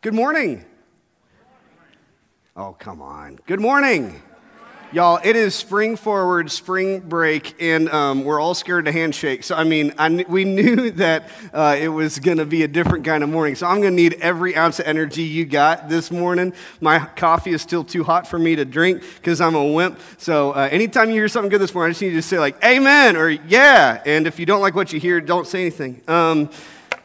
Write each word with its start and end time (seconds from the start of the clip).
Good 0.00 0.14
morning. 0.14 0.64
Oh, 2.56 2.76
come 2.78 3.02
on. 3.02 3.40
Good 3.46 3.58
morning. 3.58 4.22
Y'all, 4.92 5.18
it 5.24 5.34
is 5.34 5.56
spring 5.56 5.96
forward, 5.96 6.52
spring 6.52 7.00
break, 7.00 7.60
and 7.60 7.88
um, 7.88 8.22
we're 8.22 8.38
all 8.38 8.54
scared 8.54 8.84
to 8.84 8.92
handshake. 8.92 9.42
So, 9.42 9.56
I 9.56 9.64
mean, 9.64 9.92
I, 9.98 10.24
we 10.28 10.44
knew 10.44 10.90
that 11.02 11.28
uh, 11.52 11.76
it 11.80 11.88
was 11.88 12.20
going 12.20 12.38
to 12.38 12.46
be 12.46 12.62
a 12.62 12.68
different 12.68 13.04
kind 13.04 13.24
of 13.24 13.28
morning. 13.28 13.56
So, 13.56 13.66
I'm 13.66 13.80
going 13.80 13.96
to 13.96 14.00
need 14.00 14.14
every 14.20 14.54
ounce 14.54 14.78
of 14.78 14.86
energy 14.86 15.24
you 15.24 15.44
got 15.44 15.88
this 15.88 16.12
morning. 16.12 16.52
My 16.80 17.00
coffee 17.00 17.50
is 17.50 17.60
still 17.60 17.82
too 17.82 18.04
hot 18.04 18.28
for 18.28 18.38
me 18.38 18.54
to 18.54 18.64
drink 18.64 19.02
because 19.16 19.40
I'm 19.40 19.56
a 19.56 19.66
wimp. 19.66 19.98
So, 20.16 20.52
uh, 20.52 20.68
anytime 20.70 21.08
you 21.08 21.16
hear 21.16 21.26
something 21.26 21.50
good 21.50 21.60
this 21.60 21.74
morning, 21.74 21.88
I 21.88 21.90
just 21.90 22.02
need 22.02 22.12
you 22.12 22.20
to 22.20 22.22
say, 22.22 22.38
like, 22.38 22.62
Amen 22.64 23.16
or 23.16 23.30
Yeah. 23.30 24.00
And 24.06 24.28
if 24.28 24.38
you 24.38 24.46
don't 24.46 24.60
like 24.60 24.76
what 24.76 24.92
you 24.92 25.00
hear, 25.00 25.20
don't 25.20 25.46
say 25.46 25.62
anything. 25.62 26.02
Um, 26.06 26.50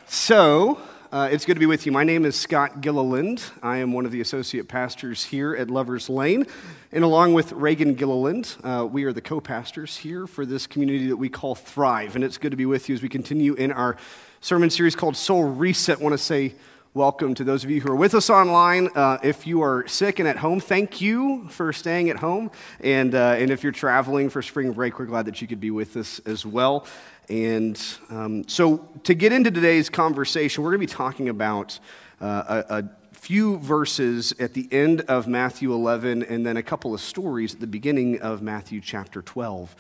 so, 0.06 0.80
uh, 1.14 1.30
it's 1.32 1.46
good 1.46 1.54
to 1.54 1.60
be 1.60 1.68
with 1.68 1.86
you. 1.86 1.92
My 1.92 2.04
name 2.04 2.26
is 2.26 2.36
Scott 2.36 2.82
Gilliland. 2.82 3.44
I 3.62 3.78
am 3.78 3.94
one 3.94 4.08
of 4.08 4.12
the 4.12 4.20
associate 4.20 4.68
pastors 4.68 5.24
here 5.24 5.56
at 5.56 5.70
Lovers 5.70 6.10
Lane. 6.10 6.48
And 6.92 7.04
along 7.04 7.36
with 7.36 7.52
Reagan 7.52 7.94
Gilliland, 7.94 8.56
uh, 8.64 8.88
we 8.92 9.04
are 9.04 9.14
the 9.14 9.22
co 9.22 9.40
pastors 9.40 9.96
here 9.96 10.26
for 10.26 10.44
this 10.44 10.66
community 10.66 11.10
that 11.10 11.18
we 11.18 11.30
call 11.30 11.54
Thrive. 11.54 12.16
And 12.16 12.24
it's 12.24 12.40
good 12.40 12.50
to 12.50 12.58
be 12.58 12.66
with 12.66 12.90
you 12.90 12.96
as 12.96 13.04
we 13.04 13.10
continue 13.10 13.54
in 13.54 13.72
our 13.72 13.96
sermon 14.42 14.72
series 14.72 14.96
called 14.96 15.16
Soul 15.16 15.44
Reset. 15.44 16.00
I 16.00 16.04
want 16.04 16.14
to 16.14 16.18
say 16.18 16.56
welcome 16.96 17.34
to 17.34 17.44
those 17.44 17.64
of 17.64 17.72
you 17.72 17.82
who 17.82 17.92
are 17.92 17.96
with 17.96 18.14
us 18.14 18.30
online. 18.30 18.88
Uh, 18.96 19.18
if 19.24 19.48
you 19.48 19.64
are 19.64 19.88
sick 19.88 20.20
and 20.20 20.28
at 20.28 20.38
home, 20.38 20.60
thank 20.60 21.02
you 21.02 21.48
for 21.50 21.74
staying 21.74 22.10
at 22.10 22.18
home. 22.18 22.52
And, 22.82 23.16
uh, 23.16 23.36
and 23.38 23.50
if 23.50 23.64
you're 23.64 23.72
traveling 23.72 24.30
for 24.30 24.44
spring 24.44 24.74
break, 24.74 25.00
we're 25.00 25.06
glad 25.06 25.26
that 25.26 25.42
you 25.42 25.48
could 25.48 25.60
be 25.60 25.72
with 25.72 25.98
us 25.98 26.20
as 26.26 26.46
well. 26.46 26.86
And 27.30 27.82
um, 28.10 28.48
so, 28.48 28.88
to 29.04 29.14
get 29.14 29.32
into 29.32 29.52
today's 29.52 29.90
conversation, 29.90 30.64
we're 30.64 30.72
going 30.72 30.82
to 30.82 30.88
be 30.88 30.94
talking 30.94 31.30
about 31.30 31.80
uh, 32.20 32.64
a, 32.70 32.76
a, 32.80 32.90
few 33.14 33.58
verses 33.60 34.34
at 34.38 34.54
the 34.54 34.68
end 34.70 35.00
of 35.02 35.28
Matthew 35.28 35.72
11 35.72 36.24
and 36.24 36.46
then 36.46 36.58
a 36.58 36.64
couple 36.64 36.94
of 36.94 37.00
stories 37.00 37.54
at 37.54 37.62
the 37.62 37.68
beginning 37.68 38.22
of 38.22 38.42
Matthew 38.42 38.82
chapter 38.82 39.22
12. 39.22 39.74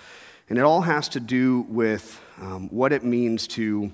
And 0.48 0.58
it 0.58 0.62
all 0.62 0.80
has 0.80 1.10
to 1.10 1.20
do 1.20 1.66
with 1.68 2.22
um, 2.40 2.70
what 2.70 2.94
it 2.94 3.04
means 3.04 3.46
to 3.48 3.92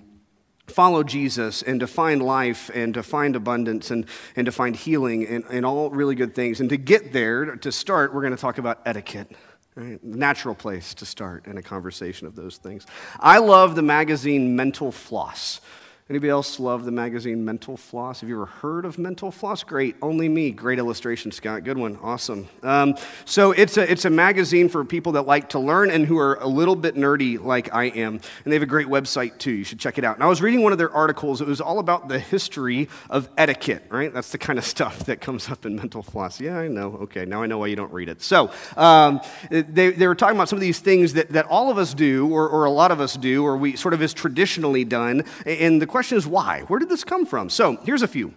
follow 0.67 1.03
Jesus 1.03 1.63
and 1.63 1.79
to 1.79 1.87
find 1.87 2.21
life 2.21 2.69
and 2.75 2.93
to 2.93 3.01
find 3.01 3.35
abundance 3.35 3.89
and, 3.89 4.05
and 4.35 4.45
to 4.45 4.51
find 4.51 4.75
healing 4.75 5.25
and, 5.25 5.43
and 5.49 5.65
all 5.65 5.89
really 5.89 6.15
good 6.15 6.35
things. 6.35 6.59
And 6.59 6.69
to 6.69 6.77
get 6.77 7.11
there, 7.11 7.55
to 7.55 7.71
start, 7.71 8.13
we're 8.13 8.21
going 8.21 8.35
to 8.35 8.41
talk 8.41 8.59
about 8.59 8.81
etiquette. 8.85 9.31
Right? 9.79 10.03
Natural 10.03 10.55
place 10.55 10.93
to 10.95 11.05
start 11.05 11.47
in 11.47 11.57
a 11.57 11.61
conversation 11.61 12.27
of 12.27 12.35
those 12.35 12.57
things. 12.57 12.85
I 13.17 13.37
love 13.37 13.75
the 13.75 13.81
magazine 13.81 14.53
Mental 14.53 14.91
Floss. 14.91 15.61
Anybody 16.09 16.31
else 16.31 16.59
love 16.59 16.85
the 16.85 16.91
magazine 16.91 17.45
Mental 17.45 17.77
Floss? 17.77 18.21
Have 18.21 18.29
you 18.29 18.35
ever 18.37 18.47
heard 18.47 18.83
of 18.83 18.97
Mental 18.97 19.29
Floss? 19.29 19.63
Great. 19.63 19.95
Only 20.01 20.27
me. 20.27 20.49
Great 20.49 20.79
illustration, 20.79 21.31
Scott. 21.31 21.63
Good 21.63 21.77
one. 21.77 21.99
Awesome. 22.01 22.47
Um, 22.63 22.95
so 23.25 23.51
it's 23.51 23.77
a, 23.77 23.91
it's 23.91 24.05
a 24.05 24.09
magazine 24.09 24.69
for 24.69 24.83
people 24.83 25.11
that 25.11 25.27
like 25.27 25.49
to 25.49 25.59
learn 25.59 25.91
and 25.91 26.07
who 26.07 26.17
are 26.17 26.39
a 26.41 26.47
little 26.47 26.75
bit 26.75 26.95
nerdy 26.95 27.39
like 27.39 27.71
I 27.75 27.89
am. 27.89 28.15
And 28.15 28.21
they 28.45 28.55
have 28.55 28.63
a 28.63 28.65
great 28.65 28.87
website 28.87 29.37
too. 29.37 29.51
You 29.51 29.63
should 29.63 29.79
check 29.79 29.99
it 29.99 30.03
out. 30.03 30.15
And 30.15 30.23
I 30.23 30.25
was 30.25 30.41
reading 30.41 30.63
one 30.63 30.71
of 30.71 30.79
their 30.79 30.91
articles. 30.91 31.41
It 31.41 31.47
was 31.47 31.61
all 31.61 31.77
about 31.77 32.07
the 32.07 32.17
history 32.17 32.89
of 33.11 33.29
etiquette, 33.37 33.85
right? 33.89 34.11
That's 34.11 34.31
the 34.31 34.39
kind 34.39 34.57
of 34.57 34.65
stuff 34.65 34.97
that 35.05 35.21
comes 35.21 35.47
up 35.47 35.63
in 35.63 35.75
Mental 35.75 36.01
Floss. 36.01 36.41
Yeah, 36.41 36.57
I 36.57 36.69
know. 36.69 36.97
Okay, 37.03 37.25
now 37.25 37.43
I 37.43 37.45
know 37.45 37.59
why 37.59 37.67
you 37.67 37.75
don't 37.75 37.93
read 37.93 38.09
it. 38.09 38.23
So 38.23 38.51
um, 38.77 39.21
they, 39.51 39.91
they 39.91 40.07
were 40.07 40.15
talking 40.15 40.37
about 40.37 40.49
some 40.49 40.57
of 40.57 40.61
these 40.61 40.79
things 40.79 41.13
that, 41.13 41.29
that 41.33 41.45
all 41.45 41.69
of 41.69 41.77
us 41.77 41.93
do, 41.93 42.27
or, 42.31 42.49
or 42.49 42.65
a 42.65 42.71
lot 42.71 42.89
of 42.89 42.99
us 42.99 43.15
do, 43.15 43.43
or 43.43 43.57
we 43.57 43.75
sort 43.75 43.93
of 43.93 44.01
is 44.01 44.11
traditionally 44.11 44.83
done. 44.83 45.23
And 45.45 45.79
the 45.79 45.85
question 45.85 45.98
is 46.11 46.25
why? 46.25 46.61
Where 46.67 46.79
did 46.79 46.89
this 46.89 47.03
come 47.03 47.25
from? 47.25 47.49
So 47.49 47.77
here's 47.83 48.01
a 48.01 48.07
few 48.07 48.33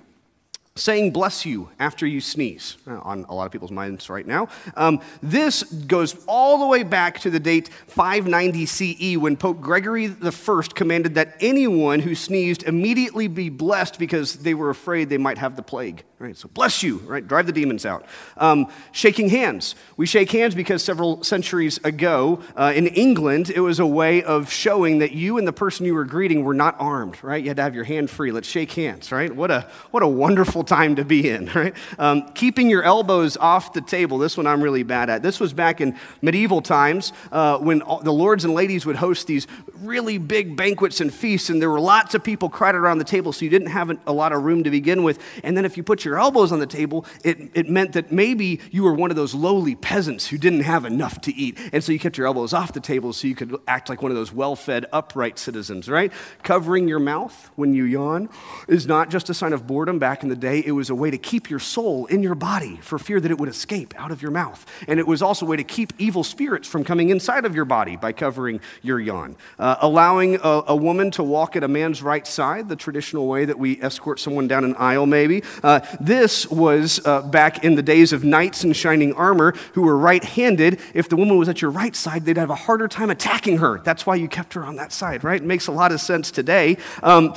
saying 0.75 1.11
bless 1.11 1.45
you 1.45 1.69
after 1.78 2.06
you 2.06 2.20
sneeze 2.20 2.78
uh, 2.87 2.98
on 3.01 3.27
a 3.28 3.34
lot 3.34 3.45
of 3.45 3.53
people's 3.53 3.70
minds 3.70 4.09
right 4.09 4.27
now. 4.27 4.48
Um, 4.75 5.01
this 5.23 5.62
goes 5.62 6.17
all 6.27 6.59
the 6.59 6.67
way 6.67 6.83
back 6.83 7.20
to 7.20 7.31
the 7.31 7.41
date 7.41 7.69
590 7.89 8.67
ce 8.67 9.16
when 9.16 9.37
pope 9.37 9.60
gregory 9.60 10.06
i 10.22 10.62
commanded 10.75 11.15
that 11.15 11.37
anyone 11.41 12.00
who 12.00 12.15
sneezed 12.15 12.62
immediately 12.62 13.28
be 13.28 13.50
blessed 13.50 13.99
because 13.99 14.37
they 14.37 14.55
were 14.55 14.71
afraid 14.71 15.09
they 15.09 15.19
might 15.19 15.38
have 15.38 15.56
the 15.56 15.62
plague 15.62 16.05
right? 16.22 16.37
So 16.37 16.49
bless 16.49 16.83
you 16.83 16.99
right? 16.99 17.27
Drive 17.27 17.47
the 17.47 17.53
demons 17.53 17.84
out. 17.84 18.06
Um, 18.37 18.69
shaking 18.93 19.28
hands. 19.28 19.75
We 19.97 20.06
shake 20.06 20.31
hands 20.31 20.54
because 20.54 20.83
several 20.83 21.25
centuries 21.25 21.78
ago 21.84 22.41
uh, 22.56 22.72
in 22.75 22.87
england 22.87 23.50
it 23.50 23.60
was 23.60 23.81
a 23.81 23.87
way 23.87 24.22
of 24.22 24.50
showing 24.50 25.00
that 25.00 25.12
you 25.12 25.37
and 25.37 25.47
the 25.47 25.53
person 25.53 25.84
you 25.84 25.94
were 25.94 26.04
greeting 26.04 26.44
were 26.44 26.54
not 26.54 26.77
armed 26.78 27.22
right? 27.22 27.43
You 27.43 27.50
had 27.50 27.56
to 27.56 27.62
have 27.62 27.75
your 27.75 27.84
hand 27.84 28.09
free. 28.09 28.31
Let's 28.31 28.49
shake 28.49 28.72
hands 28.72 29.10
right? 29.12 29.34
What 29.34 29.50
a 29.50 29.69
what 29.91 30.03
a 30.03 30.09
wonderful 30.09 30.62
time 30.65 30.97
to 30.97 31.05
be 31.05 31.28
in, 31.28 31.47
right? 31.55 31.75
Um, 31.99 32.28
keeping 32.34 32.71
your 32.71 32.83
elbows 32.83 33.37
off 33.37 33.73
the 33.73 33.81
table. 33.81 34.19
This 34.19 34.37
one 34.37 34.47
I'm 34.47 34.62
really 34.62 34.83
bad 34.83 35.11
at. 35.11 35.23
This 35.23 35.41
was 35.41 35.53
back 35.53 35.81
in 35.81 35.97
medieval 36.21 36.62
times 36.62 37.12
uh, 37.31 37.59
when 37.59 37.78
the 38.03 38.12
lords 38.12 38.45
and 38.45 38.55
ladies 38.55 38.87
would 38.87 38.97
host 38.97 39.27
these 39.27 39.47
really 39.75 40.19
big 40.19 40.56
banquets 40.56 41.01
and 41.01 41.12
feasts, 41.12 41.51
and 41.51 41.61
there 41.61 41.71
were 41.71 41.81
lots 41.81 42.15
of 42.15 42.22
people 42.22 42.49
crowded 42.49 42.78
around 42.78 42.99
the 42.99 43.05
table, 43.05 43.33
so 43.33 43.45
you 43.45 43.51
didn't 43.51 43.69
have 43.69 43.97
a 44.06 44.12
lot 44.12 44.33
of 44.33 44.43
room 44.43 44.65
to 44.65 44.71
begin 44.71 45.03
with. 45.03 45.19
And 45.43 45.56
then 45.56 45.65
if 45.65 45.77
you 45.77 45.83
put 45.83 46.05
your 46.05 46.19
elbows 46.19 46.53
on 46.53 46.59
the 46.59 46.67
table, 46.67 47.05
it, 47.25 47.39
it 47.55 47.69
meant 47.69 47.93
that 47.93 48.12
maybe 48.12 48.61
you 48.71 48.83
were 48.83 48.95
one 48.95 49.11
of 49.11 49.17
those 49.17 49.34
lowly 49.34 49.75
peasants 49.75 50.28
who 50.28 50.39
didn't 50.39 50.61
have 50.61 50.84
enough 50.84 51.21
to 51.22 51.34
eat. 51.34 51.59
And 51.72 51.83
so 51.83 51.93
you 51.93 51.99
kept 51.99 52.17
your 52.17 52.27
elbows 52.27 52.53
off 52.53 52.72
the 52.72 52.81
table 52.81 53.12
so 53.12 53.27
you 53.27 53.34
could 53.34 53.56
act 53.67 53.89
like 53.89 54.03
one 54.03 54.11
of 54.11 54.17
those 54.17 54.33
well 54.33 54.56
fed, 54.56 54.87
upright 54.93 55.39
citizens, 55.39 55.89
right? 55.89 56.12
Covering 56.43 56.89
your 56.89 57.01
mouth 57.01 57.51
when 57.56 57.75
you 57.75 57.84
yawn 57.84 58.28
is 58.69 58.87
not 58.87 59.11
just 59.11 59.31
a 59.31 59.34
sign 59.34 59.53
of 59.53 59.67
boredom 59.67 59.99
back 59.99 60.22
in 60.22 60.28
the 60.28 60.37
day 60.37 60.52
day, 60.53 60.63
it 60.67 60.73
was 60.73 60.91
a 60.91 60.95
way 60.95 61.11
to 61.11 61.19
keep 61.19 61.51
your 61.51 61.59
soul 61.59 62.07
in 62.07 62.23
your 62.23 62.35
body 62.35 62.79
for 62.83 62.99
fear 62.99 63.21
that 63.21 63.31
it 63.31 63.39
would 63.39 63.49
escape 63.49 63.95
out 63.97 64.11
of 64.11 64.23
your 64.23 64.31
mouth. 64.31 64.65
And 64.87 65.01
it 65.01 65.07
was 65.07 65.23
also 65.23 65.47
a 65.47 65.49
way 65.49 65.57
to 65.57 65.65
keep 65.65 65.93
evil 65.99 66.25
spirits 66.25 66.69
from 66.69 66.85
coming 66.85 67.09
inside 67.09 67.45
of 67.45 67.55
your 67.55 67.65
body 67.65 67.97
by 67.97 68.13
covering 68.13 68.61
your 68.83 69.01
yawn. 69.01 69.37
Uh, 69.59 69.77
allowing 69.81 70.37
a, 70.37 70.63
a, 70.69 70.77
woman 70.77 71.11
to 71.13 71.23
walk 71.23 71.55
at 71.57 71.63
a 71.63 71.69
man's 71.69 72.03
right 72.03 72.27
side, 72.27 72.69
the 72.69 72.77
traditional 72.77 73.29
way 73.29 73.45
that 73.45 73.59
we 73.59 73.81
escort 73.81 74.19
someone 74.19 74.49
down 74.49 74.65
an 74.65 74.75
aisle, 74.77 75.07
maybe. 75.07 75.43
Uh, 75.63 75.81
this 76.01 76.51
was 76.51 77.01
uh, 77.07 77.23
back 77.23 77.65
in 77.65 77.77
the 77.77 77.83
days 77.83 78.13
of 78.13 78.25
knights 78.25 78.65
in 78.65 78.73
shining 78.73 79.13
armor 79.15 79.55
who 79.75 79.83
were 79.83 79.97
right 79.97 80.25
handed. 80.25 80.81
If 80.93 81.09
the 81.09 81.17
woman 81.17 81.39
was 81.39 81.49
at 81.49 81.63
your 81.63 81.71
right 81.71 81.95
side, 81.95 82.25
they'd 82.25 82.37
have 82.37 82.51
a 82.51 82.57
harder 82.57 82.89
time 82.89 83.11
attacking 83.11 83.59
her. 83.59 83.81
That's 83.84 84.05
why 84.05 84.17
you 84.17 84.29
kept 84.29 84.55
her 84.55 84.65
on 84.65 84.77
that 84.77 84.93
side, 84.93 85.23
right? 85.25 85.41
It 85.41 85.47
makes 85.47 85.69
a 85.69 85.73
lot 85.73 85.93
of 85.93 86.01
sense 86.01 86.31
today. 86.31 86.77
Um, 87.03 87.34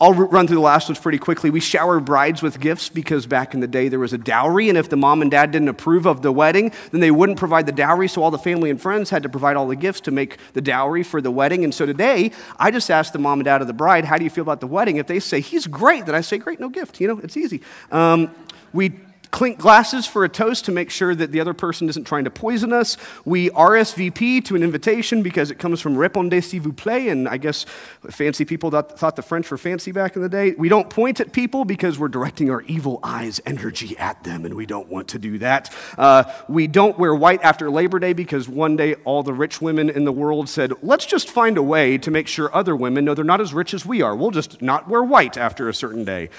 I'll 0.00 0.14
run 0.14 0.46
through 0.46 0.56
the 0.56 0.62
last 0.62 0.88
ones 0.88 1.00
pretty 1.00 1.18
quickly. 1.18 1.50
We 1.50 1.58
shower 1.58 1.98
brides 1.98 2.40
with 2.40 2.60
gifts 2.60 2.88
because 2.88 3.26
back 3.26 3.52
in 3.52 3.58
the 3.58 3.66
day 3.66 3.88
there 3.88 3.98
was 3.98 4.12
a 4.12 4.18
dowry, 4.18 4.68
and 4.68 4.78
if 4.78 4.88
the 4.88 4.96
mom 4.96 5.22
and 5.22 5.30
dad 5.30 5.50
didn't 5.50 5.68
approve 5.68 6.06
of 6.06 6.22
the 6.22 6.30
wedding, 6.30 6.72
then 6.92 7.00
they 7.00 7.10
wouldn't 7.10 7.36
provide 7.36 7.66
the 7.66 7.72
dowry, 7.72 8.06
so 8.06 8.22
all 8.22 8.30
the 8.30 8.38
family 8.38 8.70
and 8.70 8.80
friends 8.80 9.10
had 9.10 9.24
to 9.24 9.28
provide 9.28 9.56
all 9.56 9.66
the 9.66 9.74
gifts 9.74 10.00
to 10.02 10.12
make 10.12 10.38
the 10.52 10.60
dowry 10.60 11.02
for 11.02 11.20
the 11.20 11.32
wedding. 11.32 11.64
And 11.64 11.74
so 11.74 11.84
today, 11.84 12.30
I 12.60 12.70
just 12.70 12.90
ask 12.92 13.12
the 13.12 13.18
mom 13.18 13.40
and 13.40 13.44
dad 13.44 13.60
of 13.60 13.66
the 13.66 13.72
bride, 13.72 14.04
How 14.04 14.18
do 14.18 14.22
you 14.22 14.30
feel 14.30 14.42
about 14.42 14.60
the 14.60 14.68
wedding? 14.68 14.98
If 14.98 15.08
they 15.08 15.18
say, 15.18 15.40
He's 15.40 15.66
great, 15.66 16.06
then 16.06 16.14
I 16.14 16.20
say, 16.20 16.38
Great, 16.38 16.60
no 16.60 16.68
gift. 16.68 17.00
You 17.00 17.08
know, 17.08 17.18
it's 17.18 17.36
easy. 17.36 17.60
Um, 17.90 18.30
we 18.72 18.92
clink 19.30 19.58
glasses 19.58 20.06
for 20.06 20.24
a 20.24 20.28
toast 20.28 20.64
to 20.64 20.72
make 20.72 20.90
sure 20.90 21.14
that 21.14 21.32
the 21.32 21.40
other 21.40 21.54
person 21.54 21.88
isn't 21.88 22.04
trying 22.04 22.24
to 22.24 22.30
poison 22.30 22.72
us. 22.72 22.96
We 23.24 23.50
RSVP 23.50 24.44
to 24.46 24.56
an 24.56 24.62
invitation 24.62 25.22
because 25.22 25.50
it 25.50 25.58
comes 25.58 25.80
from 25.80 25.96
répondez 25.96 26.44
s'il 26.44 26.60
vous 26.60 26.72
plaît, 26.72 27.10
and 27.10 27.28
I 27.28 27.36
guess 27.36 27.64
fancy 28.10 28.44
people 28.44 28.70
thought, 28.70 28.98
thought 28.98 29.16
the 29.16 29.22
French 29.22 29.50
were 29.50 29.58
fancy 29.58 29.92
back 29.92 30.16
in 30.16 30.22
the 30.22 30.28
day. 30.28 30.54
We 30.56 30.68
don't 30.68 30.88
point 30.88 31.20
at 31.20 31.32
people 31.32 31.64
because 31.64 31.98
we're 31.98 32.08
directing 32.08 32.50
our 32.50 32.62
evil 32.62 33.00
eyes 33.02 33.40
energy 33.46 33.96
at 33.98 34.24
them, 34.24 34.44
and 34.44 34.54
we 34.54 34.66
don't 34.66 34.88
want 34.88 35.08
to 35.08 35.18
do 35.18 35.38
that. 35.38 35.74
Uh, 35.96 36.24
we 36.48 36.66
don't 36.66 36.98
wear 36.98 37.14
white 37.14 37.42
after 37.42 37.70
Labor 37.70 37.98
Day 37.98 38.12
because 38.12 38.48
one 38.48 38.76
day 38.76 38.94
all 39.04 39.22
the 39.22 39.34
rich 39.34 39.60
women 39.60 39.90
in 39.90 40.04
the 40.04 40.12
world 40.12 40.48
said, 40.48 40.72
let's 40.82 41.06
just 41.06 41.30
find 41.30 41.58
a 41.58 41.62
way 41.62 41.98
to 41.98 42.10
make 42.10 42.28
sure 42.28 42.54
other 42.54 42.74
women 42.74 43.04
know 43.04 43.14
they're 43.14 43.24
not 43.24 43.40
as 43.40 43.52
rich 43.52 43.74
as 43.74 43.84
we 43.84 44.02
are. 44.02 44.16
We'll 44.16 44.30
just 44.30 44.62
not 44.62 44.88
wear 44.88 45.02
white 45.02 45.36
after 45.36 45.68
a 45.68 45.74
certain 45.74 46.04
day. 46.04 46.30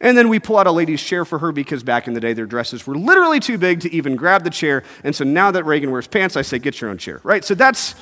And 0.00 0.16
then 0.16 0.28
we 0.28 0.38
pull 0.38 0.58
out 0.58 0.66
a 0.66 0.72
lady's 0.72 1.02
chair 1.02 1.24
for 1.24 1.40
her 1.40 1.50
because 1.50 1.82
back 1.82 2.06
in 2.06 2.14
the 2.14 2.20
day 2.20 2.32
their 2.32 2.46
dresses 2.46 2.86
were 2.86 2.96
literally 2.96 3.40
too 3.40 3.58
big 3.58 3.80
to 3.80 3.92
even 3.92 4.14
grab 4.14 4.44
the 4.44 4.50
chair. 4.50 4.84
And 5.02 5.14
so 5.14 5.24
now 5.24 5.50
that 5.50 5.64
Reagan 5.64 5.90
wears 5.90 6.06
pants, 6.06 6.36
I 6.36 6.42
say, 6.42 6.58
get 6.58 6.80
your 6.80 6.90
own 6.90 6.98
chair, 6.98 7.20
right? 7.24 7.44
So 7.44 7.54
that's 7.54 7.96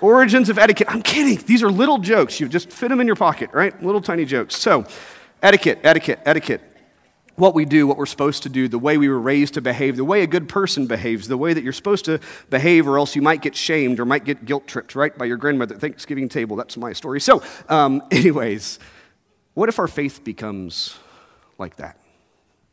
origins 0.00 0.48
of 0.48 0.58
etiquette. 0.58 0.88
I'm 0.90 1.02
kidding. 1.02 1.44
These 1.46 1.62
are 1.62 1.70
little 1.70 1.98
jokes. 1.98 2.40
You 2.40 2.48
just 2.48 2.70
fit 2.72 2.88
them 2.88 3.00
in 3.00 3.06
your 3.06 3.16
pocket, 3.16 3.50
right? 3.52 3.80
Little 3.82 4.00
tiny 4.00 4.24
jokes. 4.24 4.56
So, 4.56 4.86
etiquette, 5.42 5.80
etiquette, 5.82 6.20
etiquette. 6.24 6.62
What 7.36 7.54
we 7.54 7.66
do, 7.66 7.86
what 7.86 7.98
we're 7.98 8.06
supposed 8.06 8.44
to 8.44 8.48
do, 8.48 8.66
the 8.66 8.78
way 8.78 8.96
we 8.96 9.10
were 9.10 9.20
raised 9.20 9.54
to 9.54 9.60
behave, 9.60 9.96
the 9.96 10.06
way 10.06 10.22
a 10.22 10.26
good 10.26 10.48
person 10.48 10.86
behaves, 10.86 11.28
the 11.28 11.36
way 11.36 11.52
that 11.52 11.62
you're 11.62 11.74
supposed 11.74 12.06
to 12.06 12.18
behave, 12.48 12.88
or 12.88 12.98
else 12.98 13.14
you 13.14 13.20
might 13.20 13.42
get 13.42 13.54
shamed 13.54 14.00
or 14.00 14.06
might 14.06 14.24
get 14.24 14.46
guilt 14.46 14.66
tripped, 14.66 14.94
right, 14.94 15.16
by 15.18 15.26
your 15.26 15.36
grandmother 15.36 15.74
at 15.74 15.80
Thanksgiving 15.82 16.30
table. 16.30 16.56
That's 16.56 16.78
my 16.78 16.94
story. 16.94 17.20
So, 17.20 17.42
um, 17.68 18.02
anyways, 18.10 18.78
what 19.52 19.68
if 19.68 19.78
our 19.78 19.88
faith 19.88 20.24
becomes 20.24 20.98
like 21.58 21.76
that? 21.76 21.98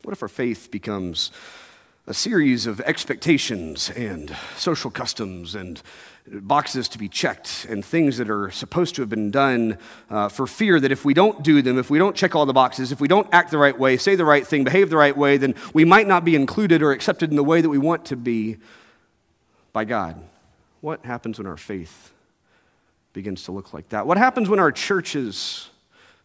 What 0.02 0.12
if 0.12 0.22
our 0.22 0.28
faith 0.28 0.70
becomes 0.70 1.30
a 2.06 2.14
series 2.14 2.66
of 2.66 2.80
expectations 2.82 3.88
and 3.90 4.36
social 4.56 4.90
customs 4.90 5.54
and 5.54 5.80
boxes 6.26 6.88
to 6.88 6.98
be 6.98 7.08
checked 7.08 7.66
and 7.68 7.84
things 7.84 8.18
that 8.18 8.28
are 8.30 8.50
supposed 8.50 8.94
to 8.94 9.02
have 9.02 9.08
been 9.08 9.30
done 9.30 9.78
uh, 10.10 10.28
for 10.28 10.46
fear 10.46 10.80
that 10.80 10.92
if 10.92 11.04
we 11.04 11.14
don't 11.14 11.42
do 11.42 11.62
them, 11.62 11.78
if 11.78 11.90
we 11.90 11.98
don't 11.98 12.16
check 12.16 12.34
all 12.34 12.46
the 12.46 12.52
boxes, 12.52 12.92
if 12.92 13.00
we 13.00 13.08
don't 13.08 13.26
act 13.32 13.50
the 13.50 13.58
right 13.58 13.78
way, 13.78 13.96
say 13.96 14.14
the 14.14 14.24
right 14.24 14.46
thing, 14.46 14.64
behave 14.64 14.90
the 14.90 14.96
right 14.96 15.16
way, 15.16 15.36
then 15.36 15.54
we 15.72 15.84
might 15.84 16.06
not 16.06 16.24
be 16.24 16.34
included 16.34 16.82
or 16.82 16.92
accepted 16.92 17.30
in 17.30 17.36
the 17.36 17.44
way 17.44 17.60
that 17.60 17.68
we 17.68 17.78
want 17.78 18.04
to 18.06 18.16
be 18.16 18.58
by 19.72 19.84
God. 19.84 20.22
What 20.80 21.04
happens 21.04 21.38
when 21.38 21.46
our 21.46 21.56
faith 21.56 22.12
begins 23.14 23.44
to 23.44 23.52
look 23.52 23.72
like 23.72 23.90
that? 23.90 24.06
What 24.06 24.18
happens 24.18 24.48
when 24.48 24.58
our 24.58 24.72
churches 24.72 25.70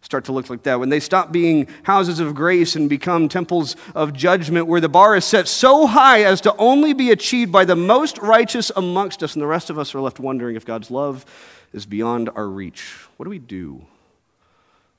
start 0.02 0.26
to 0.26 0.32
look 0.32 0.50
like 0.50 0.64
that, 0.64 0.80
when 0.80 0.90
they 0.90 1.00
stop 1.00 1.32
being 1.32 1.68
houses 1.84 2.20
of 2.20 2.34
grace 2.34 2.76
and 2.76 2.90
become 2.90 3.28
temples 3.28 3.76
of 3.94 4.14
judgment, 4.14 4.66
where 4.66 4.82
the 4.82 4.90
bar 4.90 5.16
is 5.16 5.26
set 5.26 5.48
so 5.48 5.88
high 5.88 6.24
as 6.24 6.42
to 6.42 6.56
only 6.58 6.94
be 6.94 7.12
achieved 7.12 7.52
by 7.52 7.66
the 7.66 7.76
most 7.76 8.18
righteous 8.18 8.72
amongst 8.76 9.22
us, 9.24 9.36
and 9.36 9.42
the 9.42 9.48
rest 9.48 9.70
of 9.70 9.78
us 9.78 9.94
are 9.94 10.02
left 10.02 10.20
wondering 10.20 10.56
if 10.56 10.66
God's 10.66 10.90
love 10.90 11.26
is 11.74 11.86
beyond 11.86 12.30
our 12.34 12.48
reach. 12.48 12.96
What 13.18 13.26
do 13.26 13.30
we 13.30 13.40
do 13.40 13.86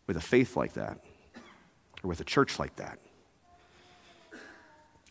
with 0.07 0.17
a 0.17 0.21
faith 0.21 0.57
like 0.57 0.75
that, 0.75 0.99
or 2.03 2.09
with 2.09 2.21
a 2.21 2.25
church 2.25 2.59
like 2.59 2.77
that? 2.77 2.99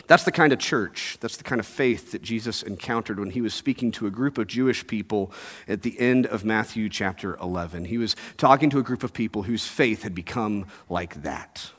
That's 0.10 0.24
the 0.24 0.32
kind 0.32 0.52
of 0.52 0.58
church, 0.58 1.18
that's 1.20 1.38
the 1.38 1.44
kind 1.44 1.60
of 1.60 1.68
faith 1.68 2.14
that 2.14 2.24
Jesus 2.24 2.64
encountered 2.64 3.20
when 3.20 3.30
he 3.30 3.42
was 3.42 3.54
speaking 3.54 3.92
to 3.92 4.08
a 4.08 4.10
group 4.10 4.40
of 4.40 4.48
Jewish 4.48 4.88
people 4.88 5.32
at 5.68 5.84
the 5.84 6.00
end 6.00 6.26
of 6.26 6.44
Matthew 6.44 6.90
chapter 6.90 7.38
11. 7.38 7.86
He 7.86 8.00
was 8.00 8.16
talking 8.36 8.72
to 8.72 8.80
a 8.80 8.82
group 8.82 9.04
of 9.04 9.14
people 9.14 9.44
whose 9.44 9.68
faith 9.68 10.02
had 10.02 10.16
become 10.16 10.66
like 10.90 11.22
that. 11.22 11.70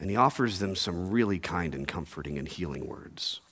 And 0.00 0.08
he 0.08 0.16
offers 0.16 0.58
them 0.58 0.74
some 0.74 1.10
really 1.10 1.38
kind 1.38 1.74
and 1.74 1.86
comforting 1.86 2.38
and 2.38 2.48
healing 2.48 2.88
words. 2.88 3.42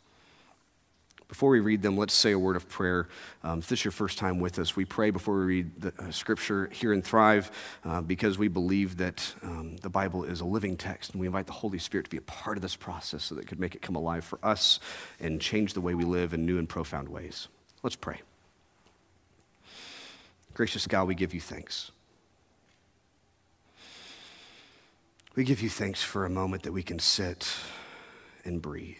Before 1.28 1.50
we 1.50 1.58
read 1.58 1.82
them, 1.82 1.96
let's 1.96 2.14
say 2.14 2.32
a 2.32 2.38
word 2.38 2.54
of 2.54 2.68
prayer. 2.68 3.08
Um, 3.42 3.58
if 3.58 3.68
this 3.68 3.80
is 3.80 3.84
your 3.84 3.92
first 3.92 4.16
time 4.16 4.38
with 4.38 4.60
us, 4.60 4.76
we 4.76 4.84
pray 4.84 5.10
before 5.10 5.40
we 5.40 5.44
read 5.44 5.80
the 5.80 5.92
uh, 5.98 6.10
scripture 6.12 6.70
here 6.72 6.92
in 6.92 7.02
Thrive 7.02 7.50
uh, 7.84 8.00
because 8.00 8.38
we 8.38 8.46
believe 8.46 8.96
that 8.98 9.34
um, 9.42 9.76
the 9.78 9.88
Bible 9.88 10.22
is 10.22 10.40
a 10.40 10.44
living 10.44 10.76
text, 10.76 11.12
and 11.12 11.20
we 11.20 11.26
invite 11.26 11.46
the 11.46 11.52
Holy 11.52 11.80
Spirit 11.80 12.04
to 12.04 12.10
be 12.10 12.16
a 12.16 12.22
part 12.22 12.56
of 12.56 12.62
this 12.62 12.76
process 12.76 13.24
so 13.24 13.34
that 13.34 13.42
it 13.42 13.48
could 13.48 13.58
make 13.58 13.74
it 13.74 13.82
come 13.82 13.96
alive 13.96 14.24
for 14.24 14.38
us 14.42 14.78
and 15.18 15.40
change 15.40 15.74
the 15.74 15.80
way 15.80 15.94
we 15.94 16.04
live 16.04 16.32
in 16.32 16.46
new 16.46 16.58
and 16.58 16.68
profound 16.68 17.08
ways. 17.08 17.48
Let's 17.82 17.96
pray. 17.96 18.20
Gracious 20.54 20.86
God, 20.86 21.08
we 21.08 21.14
give 21.16 21.34
you 21.34 21.40
thanks. 21.40 21.90
We 25.34 25.44
give 25.44 25.60
you 25.60 25.68
thanks 25.68 26.02
for 26.02 26.24
a 26.24 26.30
moment 26.30 26.62
that 26.62 26.72
we 26.72 26.82
can 26.82 26.98
sit 26.98 27.52
and 28.44 28.62
breathe. 28.62 28.96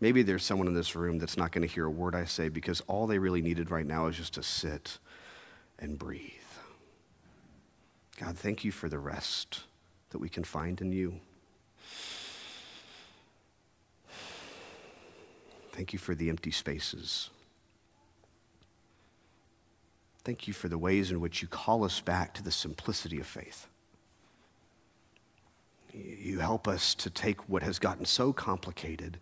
Maybe 0.00 0.22
there's 0.22 0.44
someone 0.44 0.68
in 0.68 0.74
this 0.74 0.94
room 0.94 1.18
that's 1.18 1.36
not 1.36 1.52
going 1.52 1.66
to 1.66 1.72
hear 1.72 1.86
a 1.86 1.90
word 1.90 2.14
I 2.14 2.24
say 2.24 2.48
because 2.48 2.82
all 2.82 3.06
they 3.06 3.18
really 3.18 3.40
needed 3.40 3.70
right 3.70 3.86
now 3.86 4.06
is 4.06 4.16
just 4.16 4.34
to 4.34 4.42
sit 4.42 4.98
and 5.78 5.98
breathe. 5.98 6.32
God, 8.18 8.36
thank 8.36 8.64
you 8.64 8.72
for 8.72 8.88
the 8.88 8.98
rest 8.98 9.60
that 10.10 10.18
we 10.18 10.28
can 10.28 10.44
find 10.44 10.80
in 10.80 10.92
you. 10.92 11.20
Thank 15.72 15.92
you 15.92 15.98
for 15.98 16.14
the 16.14 16.30
empty 16.30 16.50
spaces. 16.50 17.30
Thank 20.24 20.48
you 20.48 20.54
for 20.54 20.68
the 20.68 20.78
ways 20.78 21.10
in 21.10 21.20
which 21.20 21.42
you 21.42 21.48
call 21.48 21.84
us 21.84 22.00
back 22.00 22.32
to 22.34 22.42
the 22.42 22.50
simplicity 22.50 23.20
of 23.20 23.26
faith. 23.26 23.68
You 25.92 26.40
help 26.40 26.66
us 26.66 26.94
to 26.96 27.10
take 27.10 27.48
what 27.48 27.62
has 27.62 27.78
gotten 27.78 28.04
so 28.06 28.32
complicated 28.32 29.18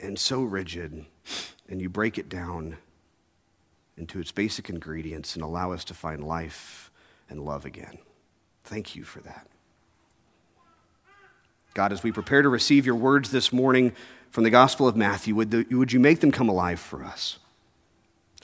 and 0.00 0.18
so 0.18 0.42
rigid, 0.42 1.06
and 1.68 1.80
you 1.80 1.88
break 1.88 2.18
it 2.18 2.28
down 2.28 2.76
into 3.96 4.18
its 4.18 4.32
basic 4.32 4.70
ingredients 4.70 5.34
and 5.34 5.44
allow 5.44 5.72
us 5.72 5.84
to 5.84 5.94
find 5.94 6.24
life 6.24 6.90
and 7.28 7.44
love 7.44 7.64
again. 7.64 7.98
Thank 8.64 8.96
you 8.96 9.04
for 9.04 9.20
that. 9.20 9.46
God, 11.74 11.92
as 11.92 12.02
we 12.02 12.12
prepare 12.12 12.42
to 12.42 12.48
receive 12.48 12.84
your 12.84 12.94
words 12.94 13.30
this 13.30 13.52
morning 13.52 13.92
from 14.30 14.44
the 14.44 14.50
Gospel 14.50 14.86
of 14.86 14.96
Matthew, 14.96 15.34
would, 15.34 15.50
the, 15.50 15.66
would 15.70 15.92
you 15.92 16.00
make 16.00 16.20
them 16.20 16.30
come 16.30 16.48
alive 16.48 16.80
for 16.80 17.02
us? 17.04 17.38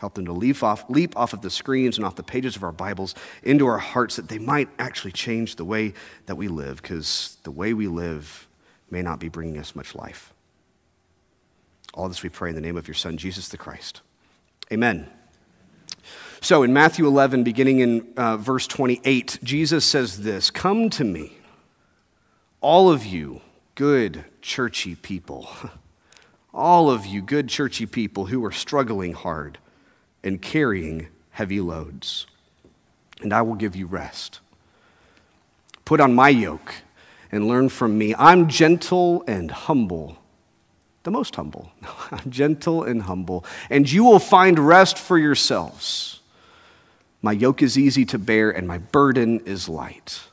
Help 0.00 0.14
them 0.14 0.24
to 0.26 0.32
leap 0.32 0.62
off, 0.62 0.88
leap 0.88 1.16
off 1.16 1.32
of 1.32 1.42
the 1.42 1.50
screens 1.50 1.96
and 1.96 2.06
off 2.06 2.14
the 2.14 2.22
pages 2.22 2.56
of 2.56 2.62
our 2.62 2.72
Bibles 2.72 3.14
into 3.42 3.66
our 3.66 3.78
hearts 3.78 4.16
that 4.16 4.28
they 4.28 4.38
might 4.38 4.68
actually 4.78 5.12
change 5.12 5.56
the 5.56 5.64
way 5.64 5.92
that 6.26 6.36
we 6.36 6.48
live, 6.48 6.80
because 6.80 7.36
the 7.42 7.50
way 7.50 7.74
we 7.74 7.88
live 7.88 8.46
may 8.90 9.02
not 9.02 9.18
be 9.18 9.28
bringing 9.28 9.58
us 9.58 9.74
much 9.74 9.94
life. 9.94 10.32
All 11.94 12.08
this 12.08 12.22
we 12.22 12.28
pray 12.28 12.50
in 12.50 12.54
the 12.54 12.60
name 12.60 12.76
of 12.76 12.86
your 12.86 12.94
Son, 12.94 13.16
Jesus 13.16 13.48
the 13.48 13.58
Christ. 13.58 14.02
Amen. 14.72 15.08
So 16.40 16.62
in 16.62 16.72
Matthew 16.72 17.06
11, 17.06 17.42
beginning 17.42 17.80
in 17.80 18.12
uh, 18.16 18.36
verse 18.36 18.66
28, 18.66 19.40
Jesus 19.42 19.84
says 19.84 20.22
this 20.22 20.50
Come 20.50 20.90
to 20.90 21.04
me, 21.04 21.32
all 22.60 22.90
of 22.90 23.04
you 23.04 23.40
good, 23.74 24.24
churchy 24.40 24.94
people, 24.94 25.48
all 26.54 26.90
of 26.90 27.06
you 27.06 27.22
good, 27.22 27.48
churchy 27.48 27.86
people 27.86 28.26
who 28.26 28.44
are 28.44 28.52
struggling 28.52 29.14
hard 29.14 29.58
and 30.22 30.40
carrying 30.40 31.08
heavy 31.30 31.60
loads, 31.60 32.26
and 33.20 33.32
I 33.32 33.42
will 33.42 33.54
give 33.54 33.74
you 33.74 33.86
rest. 33.86 34.40
Put 35.84 36.00
on 36.00 36.14
my 36.14 36.28
yoke 36.28 36.74
and 37.32 37.48
learn 37.48 37.68
from 37.68 37.96
me. 37.96 38.14
I'm 38.16 38.48
gentle 38.48 39.24
and 39.26 39.50
humble 39.50 40.18
the 41.08 41.12
most 41.12 41.36
humble. 41.36 41.72
I'm 42.10 42.30
gentle 42.30 42.84
and 42.84 43.00
humble, 43.00 43.42
and 43.70 43.90
you 43.90 44.04
will 44.04 44.18
find 44.18 44.58
rest 44.58 44.98
for 44.98 45.16
yourselves. 45.16 46.20
My 47.22 47.32
yoke 47.32 47.62
is 47.62 47.78
easy 47.78 48.04
to 48.04 48.18
bear, 48.18 48.50
and 48.50 48.68
my 48.68 48.76
burden 48.76 49.40
is 49.46 49.70
light. 49.70 50.27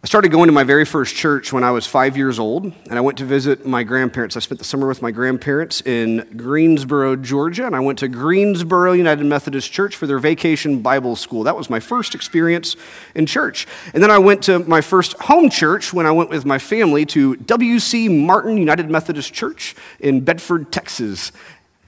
I 0.00 0.06
started 0.06 0.30
going 0.30 0.46
to 0.46 0.52
my 0.52 0.62
very 0.62 0.84
first 0.84 1.16
church 1.16 1.52
when 1.52 1.64
I 1.64 1.72
was 1.72 1.84
five 1.84 2.16
years 2.16 2.38
old, 2.38 2.66
and 2.66 2.92
I 2.92 3.00
went 3.00 3.18
to 3.18 3.24
visit 3.24 3.66
my 3.66 3.82
grandparents. 3.82 4.36
I 4.36 4.40
spent 4.40 4.60
the 4.60 4.64
summer 4.64 4.86
with 4.86 5.02
my 5.02 5.10
grandparents 5.10 5.80
in 5.80 6.36
Greensboro, 6.36 7.16
Georgia, 7.16 7.66
and 7.66 7.74
I 7.74 7.80
went 7.80 7.98
to 7.98 8.06
Greensboro 8.06 8.92
United 8.92 9.24
Methodist 9.24 9.72
Church 9.72 9.96
for 9.96 10.06
their 10.06 10.20
vacation 10.20 10.82
Bible 10.82 11.16
school. 11.16 11.42
That 11.42 11.56
was 11.56 11.68
my 11.68 11.80
first 11.80 12.14
experience 12.14 12.76
in 13.16 13.26
church. 13.26 13.66
And 13.92 14.00
then 14.00 14.12
I 14.12 14.18
went 14.18 14.44
to 14.44 14.60
my 14.60 14.82
first 14.82 15.14
home 15.14 15.50
church 15.50 15.92
when 15.92 16.06
I 16.06 16.12
went 16.12 16.30
with 16.30 16.46
my 16.46 16.60
family 16.60 17.04
to 17.06 17.34
W.C. 17.34 18.08
Martin 18.08 18.56
United 18.56 18.88
Methodist 18.88 19.34
Church 19.34 19.74
in 19.98 20.20
Bedford, 20.20 20.70
Texas. 20.70 21.32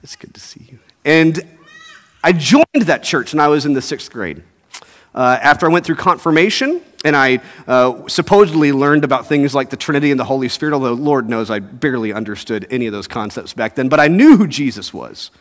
It's 0.03 0.17
good 0.17 0.33
to 0.33 0.41
see 0.41 0.67
you. 0.69 0.79
And 1.05 1.39
I 2.25 2.33
joined 2.33 2.65
that 2.73 3.03
church 3.03 3.31
when 3.31 3.39
I 3.39 3.47
was 3.47 3.65
in 3.65 3.71
the 3.71 3.81
sixth 3.81 4.11
grade. 4.11 4.43
Uh, 5.13 5.37
after 5.41 5.69
I 5.69 5.69
went 5.69 5.85
through 5.85 5.95
confirmation, 5.95 6.81
and 7.03 7.15
I 7.15 7.41
uh, 7.67 8.07
supposedly 8.07 8.71
learned 8.71 9.03
about 9.03 9.25
things 9.25 9.55
like 9.55 9.69
the 9.69 9.77
Trinity 9.77 10.11
and 10.11 10.19
the 10.19 10.25
Holy 10.25 10.47
Spirit, 10.49 10.73
although 10.73 10.93
Lord 10.93 11.27
knows 11.27 11.49
I 11.49 11.59
barely 11.59 12.13
understood 12.13 12.67
any 12.69 12.85
of 12.85 12.93
those 12.93 13.07
concepts 13.07 13.53
back 13.53 13.75
then. 13.75 13.89
But 13.89 13.99
I 13.99 14.07
knew 14.07 14.37
who 14.37 14.47
Jesus 14.47 14.93
was. 14.93 15.31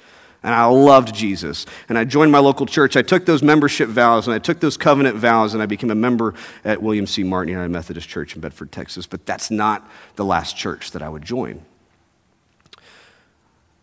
And 0.43 0.55
I 0.55 0.65
loved 0.65 1.15
Jesus. 1.15 1.67
And 1.91 1.99
I 1.99 2.05
joined 2.05 2.33
my 2.33 2.39
local 2.39 2.65
church. 2.65 2.97
I 2.97 3.03
took 3.03 3.27
those 3.27 3.43
membership 3.43 3.91
vows 3.91 4.27
and 4.27 4.35
I 4.35 4.39
took 4.39 4.59
those 4.59 4.79
covenant 4.79 5.17
vows 5.17 5.53
and 5.53 5.63
I 5.63 5.67
became 5.67 5.91
a 5.91 5.95
member 5.95 6.35
at 6.65 6.83
William 6.83 7.07
C. 7.07 7.23
Martin 7.23 7.53
United 7.53 7.71
Methodist 7.71 8.09
Church 8.09 8.35
in 8.35 8.41
Bedford, 8.41 8.73
Texas. 8.73 9.07
But 9.07 9.27
that's 9.27 9.51
not 9.51 9.87
the 10.17 10.25
last 10.25 10.57
church 10.57 10.93
that 10.93 11.03
I 11.03 11.11
would 11.11 11.23
join. 11.23 11.63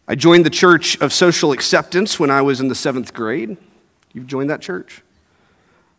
I 0.08 0.16
joined 0.16 0.48
the 0.48 0.50
Church 0.50 1.00
of 1.00 1.14
Social 1.14 1.52
Acceptance 1.52 2.20
when 2.20 2.32
I 2.32 2.42
was 2.42 2.60
in 2.60 2.70
the 2.70 2.76
seventh 2.76 3.14
grade. 3.14 3.58
You've 4.14 4.26
joined 4.26 4.50
that 4.50 4.62
church? 4.62 5.04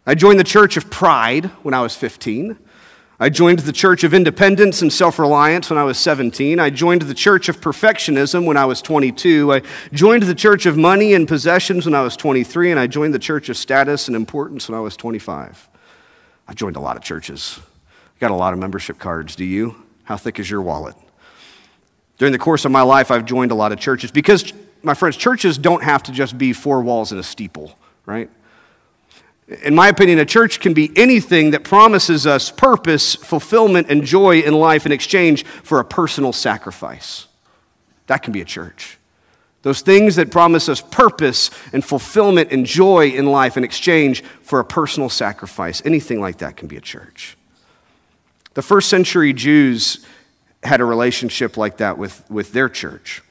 I 0.08 0.14
joined 0.14 0.40
the 0.40 0.44
Church 0.44 0.78
of 0.78 0.88
Pride 0.88 1.44
when 1.62 1.74
I 1.74 1.82
was 1.82 1.94
15. 1.94 2.58
I 3.20 3.28
joined 3.28 3.58
the 3.58 3.74
Church 3.74 4.04
of 4.04 4.14
Independence 4.14 4.80
and 4.80 4.90
Self 4.90 5.18
Reliance 5.18 5.68
when 5.68 5.78
I 5.78 5.84
was 5.84 5.98
17. 5.98 6.58
I 6.58 6.70
joined 6.70 7.02
the 7.02 7.12
Church 7.12 7.50
of 7.50 7.60
Perfectionism 7.60 8.46
when 8.46 8.56
I 8.56 8.64
was 8.64 8.80
22. 8.80 9.52
I 9.52 9.62
joined 9.92 10.22
the 10.22 10.34
Church 10.34 10.64
of 10.64 10.78
Money 10.78 11.12
and 11.12 11.28
Possessions 11.28 11.84
when 11.84 11.94
I 11.94 12.00
was 12.00 12.16
23. 12.16 12.70
And 12.70 12.80
I 12.80 12.86
joined 12.86 13.12
the 13.12 13.18
Church 13.18 13.50
of 13.50 13.58
Status 13.58 14.08
and 14.08 14.16
Importance 14.16 14.66
when 14.66 14.78
I 14.78 14.80
was 14.80 14.96
25. 14.96 15.68
I've 16.48 16.56
joined 16.56 16.76
a 16.76 16.80
lot 16.80 16.96
of 16.96 17.02
churches. 17.02 17.60
I 17.60 18.18
got 18.18 18.30
a 18.30 18.34
lot 18.34 18.54
of 18.54 18.58
membership 18.58 18.98
cards. 18.98 19.36
Do 19.36 19.44
you? 19.44 19.76
How 20.04 20.16
thick 20.16 20.38
is 20.38 20.48
your 20.48 20.62
wallet? 20.62 20.94
During 22.16 22.32
the 22.32 22.38
course 22.38 22.64
of 22.64 22.72
my 22.72 22.80
life, 22.80 23.10
I've 23.10 23.26
joined 23.26 23.50
a 23.50 23.54
lot 23.54 23.72
of 23.72 23.78
churches 23.78 24.10
because, 24.10 24.54
my 24.82 24.94
friends, 24.94 25.18
churches 25.18 25.58
don't 25.58 25.82
have 25.82 26.02
to 26.04 26.12
just 26.12 26.38
be 26.38 26.54
four 26.54 26.80
walls 26.80 27.12
and 27.12 27.20
a 27.20 27.24
steeple, 27.24 27.78
right? 28.06 28.30
In 29.48 29.74
my 29.74 29.88
opinion, 29.88 30.18
a 30.18 30.26
church 30.26 30.60
can 30.60 30.74
be 30.74 30.92
anything 30.94 31.52
that 31.52 31.64
promises 31.64 32.26
us 32.26 32.50
purpose, 32.50 33.14
fulfillment, 33.14 33.86
and 33.88 34.04
joy 34.04 34.40
in 34.40 34.52
life 34.52 34.84
in 34.84 34.92
exchange 34.92 35.44
for 35.44 35.80
a 35.80 35.84
personal 35.84 36.34
sacrifice. 36.34 37.26
That 38.08 38.22
can 38.22 38.32
be 38.32 38.42
a 38.42 38.44
church. 38.44 38.98
Those 39.62 39.80
things 39.80 40.16
that 40.16 40.30
promise 40.30 40.68
us 40.68 40.80
purpose 40.80 41.50
and 41.72 41.84
fulfillment 41.84 42.52
and 42.52 42.64
joy 42.64 43.08
in 43.08 43.26
life 43.26 43.56
in 43.56 43.64
exchange 43.64 44.22
for 44.42 44.60
a 44.60 44.64
personal 44.64 45.08
sacrifice, 45.08 45.82
anything 45.84 46.20
like 46.20 46.38
that 46.38 46.56
can 46.56 46.68
be 46.68 46.76
a 46.76 46.80
church. 46.80 47.36
The 48.54 48.62
first 48.62 48.88
century 48.88 49.32
Jews 49.32 50.04
had 50.62 50.80
a 50.80 50.84
relationship 50.84 51.56
like 51.56 51.78
that 51.78 51.96
with, 51.96 52.28
with 52.30 52.52
their 52.52 52.68
church. 52.68 53.22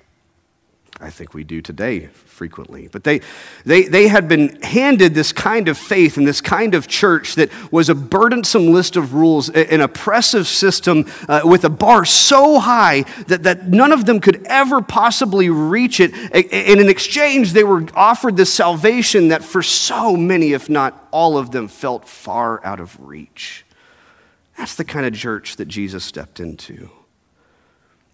I 0.99 1.11
think 1.11 1.35
we 1.35 1.43
do 1.43 1.61
today 1.61 2.07
frequently. 2.07 2.87
But 2.87 3.03
they, 3.03 3.21
they, 3.65 3.83
they 3.83 4.07
had 4.07 4.27
been 4.27 4.59
handed 4.63 5.13
this 5.13 5.31
kind 5.31 5.67
of 5.67 5.77
faith 5.77 6.17
and 6.17 6.27
this 6.27 6.41
kind 6.41 6.73
of 6.73 6.87
church 6.87 7.35
that 7.35 7.51
was 7.71 7.89
a 7.89 7.95
burdensome 7.95 8.71
list 8.71 8.95
of 8.95 9.13
rules, 9.13 9.49
an 9.49 9.81
oppressive 9.81 10.47
system 10.47 11.05
uh, 11.29 11.41
with 11.43 11.65
a 11.65 11.69
bar 11.69 12.03
so 12.03 12.59
high 12.59 13.03
that, 13.27 13.43
that 13.43 13.67
none 13.67 13.91
of 13.91 14.05
them 14.05 14.19
could 14.19 14.43
ever 14.47 14.81
possibly 14.81 15.49
reach 15.49 15.99
it. 15.99 16.13
And 16.33 16.79
in 16.79 16.89
exchange, 16.89 17.53
they 17.53 17.63
were 17.63 17.85
offered 17.93 18.35
this 18.35 18.51
salvation 18.51 19.27
that 19.27 19.43
for 19.43 19.61
so 19.61 20.17
many, 20.17 20.53
if 20.53 20.67
not 20.67 21.07
all 21.11 21.37
of 21.37 21.51
them, 21.51 21.67
felt 21.67 22.07
far 22.07 22.63
out 22.65 22.79
of 22.79 22.99
reach. 22.99 23.65
That's 24.57 24.73
the 24.73 24.85
kind 24.85 25.05
of 25.05 25.13
church 25.13 25.57
that 25.57 25.67
Jesus 25.67 26.03
stepped 26.03 26.39
into. 26.39 26.89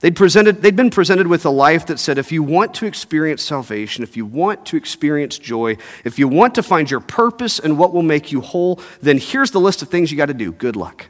They'd, 0.03 0.17
presented, 0.17 0.61
they'd 0.61 0.75
been 0.75 0.89
presented 0.89 1.27
with 1.27 1.45
a 1.45 1.49
life 1.49 1.85
that 1.85 1.97
said 1.97 2.17
if 2.17 2.29
you 2.29 2.43
want 2.43 2.73
to 2.73 2.85
experience 2.85 3.41
salvation, 3.41 4.03
if 4.03 4.17
you 4.17 4.25
want 4.25 4.65
to 4.65 4.75
experience 4.75 5.37
joy, 5.37 5.77
if 6.03 6.19
you 6.19 6.27
want 6.27 6.55
to 6.55 6.61
find 6.61 6.91
your 6.91 6.99
purpose 6.99 7.57
and 7.57 7.77
what 7.77 7.93
will 7.93 8.01
make 8.01 8.29
you 8.29 8.41
whole, 8.41 8.81
then 9.01 9.17
here's 9.17 9.51
the 9.51 9.61
list 9.61 9.81
of 9.81 9.87
things 9.87 10.11
you 10.11 10.17
got 10.17 10.25
to 10.25 10.33
do. 10.33 10.51
Good 10.51 10.75
luck. 10.75 11.05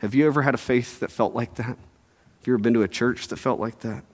Have 0.00 0.14
you 0.14 0.26
ever 0.26 0.42
had 0.42 0.52
a 0.52 0.58
faith 0.58 1.00
that 1.00 1.10
felt 1.10 1.34
like 1.34 1.54
that? 1.54 1.64
Have 1.64 2.46
you 2.46 2.52
ever 2.52 2.58
been 2.58 2.74
to 2.74 2.82
a 2.82 2.88
church 2.88 3.28
that 3.28 3.38
felt 3.38 3.58
like 3.58 3.78
that? 3.78 4.04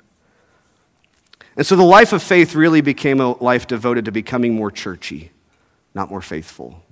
And 1.56 1.66
so 1.66 1.75
the 1.75 1.82
life 1.82 2.12
of 2.12 2.23
faith 2.23 2.54
really 2.54 2.82
became 2.82 3.20
a 3.20 3.42
life 3.42 3.66
devoted 3.66 4.04
to 4.04 4.12
becoming 4.12 4.54
more 4.54 4.70
churchy, 4.70 5.32
not 5.97 6.11
more 6.11 6.23
faithful. 6.23 6.85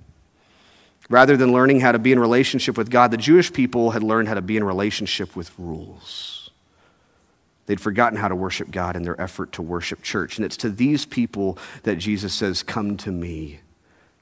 Rather 1.09 1.37
than 1.37 1.53
learning 1.53 1.79
how 1.79 1.93
to 1.93 1.99
be 1.99 2.11
in 2.11 2.19
relationship 2.19 2.77
with 2.77 2.89
God, 2.89 3.11
the 3.11 3.15
Jewish 3.15 3.53
people 3.53 3.91
had 3.91 4.03
learned 4.03 4.27
how 4.27 4.33
to 4.33 4.41
be 4.41 4.57
in 4.57 4.65
relationship 4.65 5.37
with 5.37 5.57
rules. 5.57 6.38
They'd 7.69 7.79
forgotten 7.79 8.17
how 8.17 8.27
to 8.27 8.35
worship 8.35 8.71
God 8.71 8.95
in 8.95 9.03
their 9.03 9.21
effort 9.21 9.51
to 9.51 9.61
worship 9.61 10.01
church. 10.01 10.39
And 10.39 10.43
it's 10.43 10.57
to 10.57 10.71
these 10.71 11.05
people 11.05 11.55
that 11.83 11.99
Jesus 11.99 12.33
says, 12.33 12.63
Come 12.63 12.97
to 12.97 13.11
me. 13.11 13.59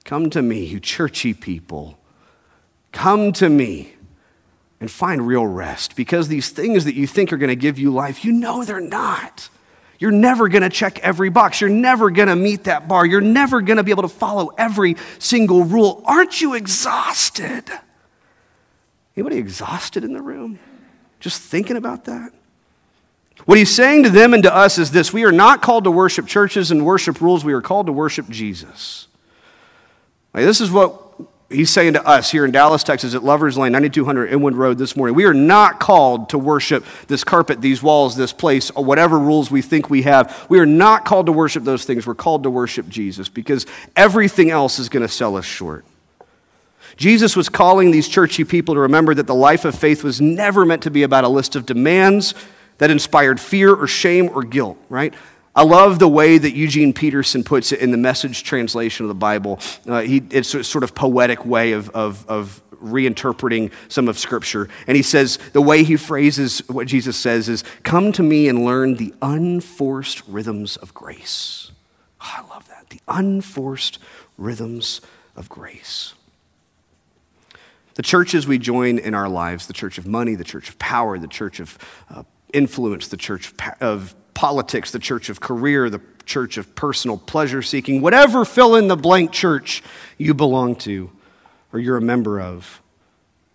Come 0.04 0.30
to 0.32 0.42
me, 0.42 0.66
you 0.66 0.82
churchy 0.82 1.34
people. 1.34 1.98
Come 2.92 3.32
to 3.32 3.48
me 3.48 3.94
and 4.82 4.92
find 4.92 5.25
real 5.25 5.48
rest 5.48 5.96
because 5.96 6.27
these 6.27 6.50
things 6.50 6.84
that 6.84 6.96
you 6.96 7.08
think 7.08 7.32
are 7.32 7.38
going 7.38 7.48
to 7.48 7.56
give 7.56 7.80
you 7.80 7.89
life, 7.89 8.25
you 8.25 8.34
know 8.34 8.66
they're 8.66 8.82
not. 8.82 9.48
You're 9.98 10.12
never 10.12 10.50
going 10.50 10.63
to 10.63 10.70
check 10.70 11.00
every 11.00 11.30
box. 11.30 11.62
You're 11.62 11.70
never 11.70 12.12
going 12.12 12.27
to 12.27 12.36
meet 12.36 12.66
that 12.66 12.89
bar. 12.89 13.06
You're 13.06 13.22
never 13.22 13.62
going 13.62 13.77
to 13.77 13.84
be 13.84 13.92
able 13.92 14.04
to 14.04 14.10
follow 14.10 14.48
every 14.58 14.98
single 15.20 15.63
rule. 15.63 16.04
Aren't 16.04 16.42
you 16.42 16.54
exhausted? 16.54 17.63
Anybody 19.16 19.38
exhausted 19.38 20.04
in 20.04 20.12
the 20.12 20.22
room? 20.22 20.60
Just 21.22 21.42
thinking 21.42 21.77
about 21.77 22.04
that? 22.06 22.34
What 23.46 23.58
he's 23.58 23.74
saying 23.74 24.03
to 24.03 24.10
them 24.10 24.34
and 24.34 24.44
to 24.44 24.53
us 24.53 24.77
is 24.77 24.91
this 24.91 25.13
we 25.13 25.24
are 25.24 25.32
not 25.32 25.62
called 25.62 25.86
to 25.86 25.91
worship 25.91 26.27
churches 26.27 26.72
and 26.72 26.86
worship 26.86 27.22
rules, 27.22 27.46
we 27.46 27.53
are 27.53 27.62
called 27.62 27.86
to 27.88 27.94
worship 27.94 28.29
Jesus. 28.29 29.08
Like, 30.34 30.44
this 30.46 30.62
is 30.62 30.70
what 30.70 31.01
he's 31.50 31.70
saying 31.70 31.94
to 31.94 32.06
us 32.06 32.29
here 32.29 32.46
in 32.46 32.51
Dallas, 32.51 32.84
Texas, 32.84 33.15
at 33.15 33.24
Lovers 33.24 33.58
Lane, 33.58 33.72
9200 33.72 34.32
Inwood 34.32 34.56
Road 34.56 34.77
this 34.77 34.96
morning. 34.96 35.15
We 35.15 35.25
are 35.25 35.34
not 35.34 35.79
called 35.79 36.29
to 36.29 36.38
worship 36.38 36.86
this 37.08 37.24
carpet, 37.24 37.62
these 37.62 37.82
walls, 37.82 38.15
this 38.15 38.34
place, 38.34 38.70
or 38.72 38.84
whatever 38.84 39.17
rules 39.17 39.50
we 39.50 39.62
think 39.62 39.89
we 39.89 40.03
have. 40.03 40.46
We 40.50 40.60
are 40.60 40.65
not 40.65 41.06
called 41.06 41.27
to 41.27 41.32
worship 41.32 41.63
those 41.63 41.86
things. 41.86 42.06
We're 42.06 42.15
called 42.15 42.44
to 42.44 42.50
worship 42.50 42.89
Jesus 42.89 43.29
because 43.29 43.65
everything 43.96 44.51
else 44.51 44.79
is 44.79 44.89
going 44.89 45.03
to 45.03 45.12
sell 45.12 45.38
us 45.38 45.46
short. 45.46 45.86
Jesus 46.96 47.36
was 47.36 47.48
calling 47.48 47.91
these 47.91 48.08
churchy 48.08 48.44
people 48.44 48.74
to 48.74 48.82
remember 48.82 49.13
that 49.13 49.27
the 49.27 49.36
life 49.36 49.65
of 49.65 49.75
faith 49.75 50.03
was 50.03 50.20
never 50.20 50.65
meant 50.65 50.84
to 50.84 50.91
be 50.91 51.03
about 51.03 51.24
a 51.24 51.29
list 51.29 51.56
of 51.56 51.65
demands 51.65 52.34
that 52.77 52.91
inspired 52.91 53.39
fear 53.39 53.74
or 53.74 53.88
shame 53.88 54.29
or 54.29 54.43
guilt, 54.43 54.77
right? 54.89 55.13
I 55.55 55.63
love 55.63 55.98
the 55.98 56.07
way 56.07 56.38
that 56.38 56.53
Eugene 56.53 56.93
Peterson 56.93 57.43
puts 57.43 57.72
it 57.72 57.79
in 57.79 57.89
the 57.89 57.98
message 57.98 58.43
translation 58.43 59.05
of 59.05 59.07
the 59.07 59.15
Bible. 59.15 59.60
Uh, 59.88 60.01
he, 60.01 60.24
it's 60.29 60.53
a 60.53 60.63
sort 60.63 60.84
of 60.84 60.93
poetic 60.93 61.46
way 61.46 61.72
of, 61.72 61.89
of, 61.89 62.24
of 62.29 62.62
reinterpreting 62.79 63.72
some 63.88 64.07
of 64.07 64.19
Scripture. 64.19 64.69
And 64.86 64.96
he 64.96 65.01
says, 65.01 65.39
the 65.53 65.62
way 65.62 65.84
he 65.84 65.98
phrases 65.98 66.60
what 66.67 66.86
Jesus 66.86 67.17
says 67.17 67.50
is, 67.50 67.63
Come 67.81 68.12
to 68.12 68.22
me 68.22 68.48
and 68.48 68.65
learn 68.65 68.96
the 68.96 69.15
unforced 69.19 70.22
rhythms 70.27 70.77
of 70.77 70.93
grace. 70.93 71.72
Oh, 72.22 72.36
I 72.38 72.48
love 72.53 72.67
that. 72.67 72.91
The 72.91 73.01
unforced 73.07 73.98
rhythms 74.38 75.01
of 75.36 75.50
grace. 75.50 76.13
The 77.96 78.03
churches 78.03 78.46
we 78.46 78.60
join 78.60 79.00
in 79.00 79.15
our 79.15 79.27
lives, 79.27 79.65
the 79.65 79.74
church 79.74 79.98
of 79.98 80.05
money, 80.05 80.36
the 80.36 80.43
church 80.43 80.69
of 80.69 80.77
power, 80.77 81.17
the 81.17 81.27
church 81.27 81.60
of 81.60 81.79
uh, 82.12 82.22
influence, 82.54 83.08
the 83.08 83.18
church 83.18 83.54
of 83.82 84.16
politics, 84.34 84.92
the 84.92 85.00
church 85.00 85.30
of 85.30 85.39
career, 85.39 85.89
the 85.89 86.01
church 86.25 86.58
of 86.58 86.75
personal 86.75 87.18
pleasure 87.18 87.62
seeking, 87.62 88.01
whatever 88.01 88.46
fill 88.46 88.75
in 88.75 88.88
the 88.88 88.96
blank 88.96 89.32
church 89.32 89.82
you 90.18 90.34
belong 90.34 90.75
to 90.75 91.10
or 91.74 91.80
you're 91.80 91.98
a 91.98 92.01
member 92.01 92.39
of, 92.39 92.82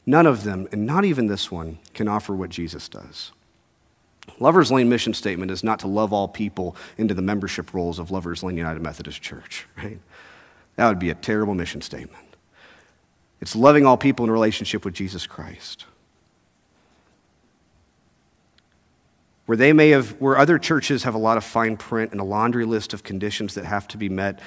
none 0.07 0.27
of 0.27 0.45
them, 0.45 0.69
and 0.73 0.87
not 0.87 1.05
even 1.05 1.27
this 1.27 1.51
one, 1.51 1.79
can 1.95 2.09
offer 2.09 2.35
what 2.35 2.51
Jesus 2.51 2.89
does. 2.89 3.33
Lover's 4.39 4.71
Lane 4.71 4.89
mission 4.89 5.15
statement 5.15 5.51
is 5.51 5.65
not 5.65 5.81
to 5.81 5.89
love 5.89 6.13
all 6.13 6.29
people 6.29 6.77
into 6.97 7.15
the 7.15 7.23
membership 7.23 7.75
rolls 7.75 7.99
of 7.99 8.11
Lover's 8.11 8.43
Lane 8.43 8.57
United 8.57 8.83
Methodist 8.83 9.21
Church, 9.23 9.67
right? 9.77 9.99
That 10.77 10.89
would 10.89 10.99
be 10.99 11.11
a 11.11 11.15
terrible 11.15 11.55
mission 11.55 11.81
statement. 11.81 12.25
It's 13.41 13.57
loving 13.57 13.85
all 13.85 13.97
people 13.97 14.25
in 14.25 14.31
relationship 14.31 14.85
with 14.85 14.95
Jesus 14.95 15.27
Christ. 15.27 15.87
Where 19.47 19.57
they 19.57 19.73
may 19.73 19.91
have, 19.91 20.13
where 20.21 20.39
other 20.39 20.59
churches 20.59 21.03
have 21.03 21.15
a 21.15 21.19
lot 21.19 21.37
of 21.37 21.45
fine 21.45 21.77
print 21.77 22.13
and 22.13 22.21
a 22.21 22.25
laundry 22.25 22.65
list 22.65 22.95
of 22.95 23.03
conditions 23.03 23.55
that 23.55 23.65
have 23.65 23.89
to 23.89 23.99
be 23.99 24.09
met, 24.09 24.41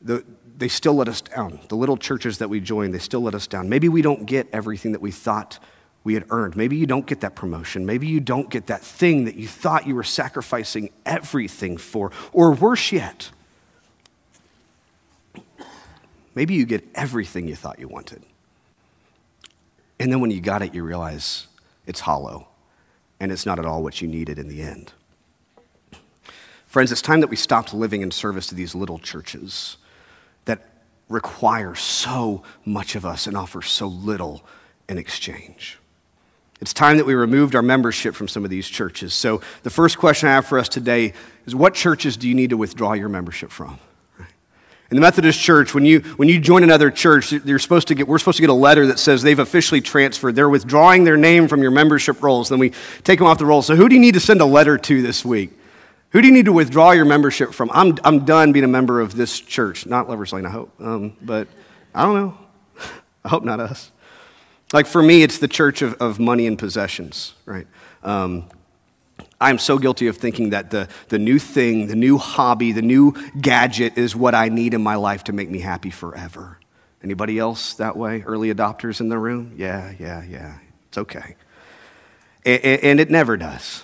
the, 0.00 0.24
they 0.56 0.68
still 0.68 0.94
let 0.94 1.08
us 1.08 1.20
down. 1.20 1.60
The 1.68 1.76
little 1.76 1.96
churches 1.96 2.38
that 2.38 2.48
we 2.48 2.60
join, 2.60 2.90
they 2.90 2.98
still 2.98 3.20
let 3.20 3.34
us 3.34 3.46
down. 3.46 3.68
Maybe 3.68 3.88
we 3.88 4.02
don't 4.02 4.26
get 4.26 4.48
everything 4.52 4.92
that 4.92 5.00
we 5.00 5.10
thought 5.10 5.58
we 6.04 6.14
had 6.14 6.24
earned. 6.30 6.56
Maybe 6.56 6.76
you 6.76 6.86
don't 6.86 7.06
get 7.06 7.20
that 7.20 7.36
promotion. 7.36 7.86
Maybe 7.86 8.08
you 8.08 8.18
don't 8.18 8.50
get 8.50 8.66
that 8.66 8.82
thing 8.82 9.24
that 9.26 9.36
you 9.36 9.46
thought 9.46 9.86
you 9.86 9.94
were 9.94 10.02
sacrificing 10.02 10.90
everything 11.06 11.76
for. 11.76 12.10
Or 12.32 12.52
worse 12.52 12.90
yet, 12.90 13.30
maybe 16.34 16.54
you 16.54 16.66
get 16.66 16.84
everything 16.96 17.46
you 17.46 17.54
thought 17.54 17.78
you 17.78 17.86
wanted. 17.86 18.24
And 20.00 20.10
then 20.10 20.20
when 20.20 20.32
you 20.32 20.40
got 20.40 20.62
it, 20.62 20.74
you 20.74 20.82
realize 20.82 21.46
it's 21.86 22.00
hollow 22.00 22.48
and 23.22 23.30
it's 23.30 23.46
not 23.46 23.60
at 23.60 23.64
all 23.64 23.84
what 23.84 24.02
you 24.02 24.08
needed 24.08 24.36
in 24.36 24.48
the 24.48 24.60
end. 24.60 24.92
Friends, 26.66 26.90
it's 26.90 27.00
time 27.00 27.20
that 27.20 27.28
we 27.28 27.36
stopped 27.36 27.72
living 27.72 28.02
in 28.02 28.10
service 28.10 28.48
to 28.48 28.54
these 28.56 28.74
little 28.74 28.98
churches 28.98 29.76
that 30.44 30.68
require 31.08 31.76
so 31.76 32.42
much 32.64 32.96
of 32.96 33.06
us 33.06 33.28
and 33.28 33.36
offer 33.36 33.62
so 33.62 33.86
little 33.86 34.42
in 34.88 34.98
exchange. 34.98 35.78
It's 36.60 36.72
time 36.72 36.96
that 36.96 37.06
we 37.06 37.14
removed 37.14 37.54
our 37.54 37.62
membership 37.62 38.16
from 38.16 38.26
some 38.26 38.42
of 38.42 38.50
these 38.50 38.66
churches. 38.68 39.14
So, 39.14 39.40
the 39.62 39.70
first 39.70 39.98
question 39.98 40.28
I 40.28 40.32
have 40.32 40.46
for 40.46 40.58
us 40.58 40.68
today 40.68 41.12
is 41.46 41.54
what 41.54 41.74
churches 41.74 42.16
do 42.16 42.28
you 42.28 42.34
need 42.34 42.50
to 42.50 42.56
withdraw 42.56 42.94
your 42.94 43.08
membership 43.08 43.52
from? 43.52 43.78
In 44.92 44.96
the 44.96 45.00
Methodist 45.00 45.40
Church, 45.40 45.72
when 45.72 45.86
you, 45.86 46.00
when 46.16 46.28
you 46.28 46.38
join 46.38 46.62
another 46.62 46.90
church, 46.90 47.32
you're 47.32 47.58
supposed 47.58 47.88
to 47.88 47.94
get, 47.94 48.06
we're 48.06 48.18
supposed 48.18 48.36
to 48.36 48.42
get 48.42 48.50
a 48.50 48.52
letter 48.52 48.88
that 48.88 48.98
says 48.98 49.22
they've 49.22 49.38
officially 49.38 49.80
transferred. 49.80 50.36
They're 50.36 50.50
withdrawing 50.50 51.04
their 51.04 51.16
name 51.16 51.48
from 51.48 51.62
your 51.62 51.70
membership 51.70 52.22
rolls. 52.22 52.50
Then 52.50 52.58
we 52.58 52.74
take 53.02 53.18
them 53.18 53.26
off 53.26 53.38
the 53.38 53.46
rolls. 53.46 53.64
So, 53.64 53.74
who 53.74 53.88
do 53.88 53.94
you 53.94 54.00
need 54.02 54.12
to 54.12 54.20
send 54.20 54.42
a 54.42 54.44
letter 54.44 54.76
to 54.76 55.00
this 55.00 55.24
week? 55.24 55.58
Who 56.10 56.20
do 56.20 56.28
you 56.28 56.34
need 56.34 56.44
to 56.44 56.52
withdraw 56.52 56.90
your 56.90 57.06
membership 57.06 57.54
from? 57.54 57.70
I'm, 57.72 57.96
I'm 58.04 58.26
done 58.26 58.52
being 58.52 58.66
a 58.66 58.68
member 58.68 59.00
of 59.00 59.16
this 59.16 59.40
church. 59.40 59.86
Not 59.86 60.10
Lovers 60.10 60.30
Lane, 60.30 60.44
I 60.44 60.50
hope. 60.50 60.70
Um, 60.78 61.16
but 61.22 61.48
I 61.94 62.02
don't 62.02 62.14
know. 62.14 62.38
I 63.24 63.30
hope 63.30 63.44
not 63.44 63.60
us. 63.60 63.92
Like 64.74 64.86
for 64.86 65.02
me, 65.02 65.22
it's 65.22 65.38
the 65.38 65.48
church 65.48 65.80
of, 65.80 65.94
of 66.02 66.18
money 66.18 66.46
and 66.46 66.58
possessions, 66.58 67.32
right? 67.46 67.66
Um, 68.02 68.44
I'm 69.42 69.58
so 69.58 69.78
guilty 69.78 70.06
of 70.06 70.16
thinking 70.16 70.50
that 70.50 70.70
the, 70.70 70.88
the 71.08 71.18
new 71.18 71.38
thing, 71.38 71.88
the 71.88 71.96
new 71.96 72.16
hobby, 72.16 72.72
the 72.72 72.82
new 72.82 73.14
gadget 73.40 73.98
is 73.98 74.14
what 74.14 74.34
I 74.34 74.48
need 74.48 74.72
in 74.72 74.82
my 74.82 74.94
life 74.94 75.24
to 75.24 75.32
make 75.32 75.50
me 75.50 75.58
happy 75.58 75.90
forever. 75.90 76.58
Anybody 77.02 77.38
else 77.38 77.74
that 77.74 77.96
way? 77.96 78.22
Early 78.22 78.54
adopters 78.54 79.00
in 79.00 79.08
the 79.08 79.18
room? 79.18 79.54
Yeah, 79.56 79.92
yeah, 79.98 80.22
yeah. 80.22 80.58
It's 80.88 80.98
okay. 80.98 81.34
And, 82.46 82.64
and 82.64 83.00
it 83.00 83.10
never 83.10 83.36
does. 83.36 83.82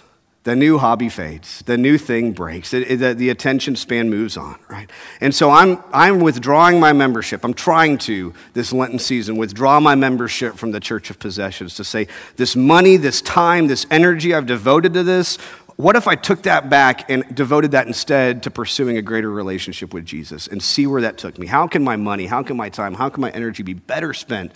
The 0.48 0.56
new 0.56 0.78
hobby 0.78 1.10
fades. 1.10 1.60
The 1.66 1.76
new 1.76 1.98
thing 1.98 2.32
breaks. 2.32 2.72
It, 2.72 2.90
it, 2.90 2.96
the, 2.96 3.12
the 3.12 3.28
attention 3.28 3.76
span 3.76 4.08
moves 4.08 4.38
on, 4.38 4.58
right? 4.70 4.90
And 5.20 5.34
so 5.34 5.50
I'm, 5.50 5.78
I'm 5.92 6.20
withdrawing 6.20 6.80
my 6.80 6.94
membership. 6.94 7.44
I'm 7.44 7.52
trying 7.52 7.98
to, 7.98 8.32
this 8.54 8.72
Lenten 8.72 8.98
season, 8.98 9.36
withdraw 9.36 9.78
my 9.78 9.94
membership 9.94 10.54
from 10.54 10.70
the 10.70 10.80
Church 10.80 11.10
of 11.10 11.18
Possessions 11.18 11.74
to 11.74 11.84
say, 11.84 12.08
this 12.36 12.56
money, 12.56 12.96
this 12.96 13.20
time, 13.20 13.66
this 13.66 13.84
energy 13.90 14.32
I've 14.32 14.46
devoted 14.46 14.94
to 14.94 15.02
this, 15.02 15.36
what 15.76 15.96
if 15.96 16.08
I 16.08 16.14
took 16.14 16.44
that 16.44 16.70
back 16.70 17.10
and 17.10 17.24
devoted 17.34 17.72
that 17.72 17.86
instead 17.86 18.42
to 18.44 18.50
pursuing 18.50 18.96
a 18.96 19.02
greater 19.02 19.30
relationship 19.30 19.92
with 19.92 20.06
Jesus 20.06 20.46
and 20.46 20.62
see 20.62 20.86
where 20.86 21.02
that 21.02 21.18
took 21.18 21.36
me? 21.36 21.46
How 21.46 21.66
can 21.66 21.84
my 21.84 21.96
money, 21.96 22.24
how 22.24 22.42
can 22.42 22.56
my 22.56 22.70
time, 22.70 22.94
how 22.94 23.10
can 23.10 23.20
my 23.20 23.30
energy 23.32 23.62
be 23.62 23.74
better 23.74 24.14
spent 24.14 24.52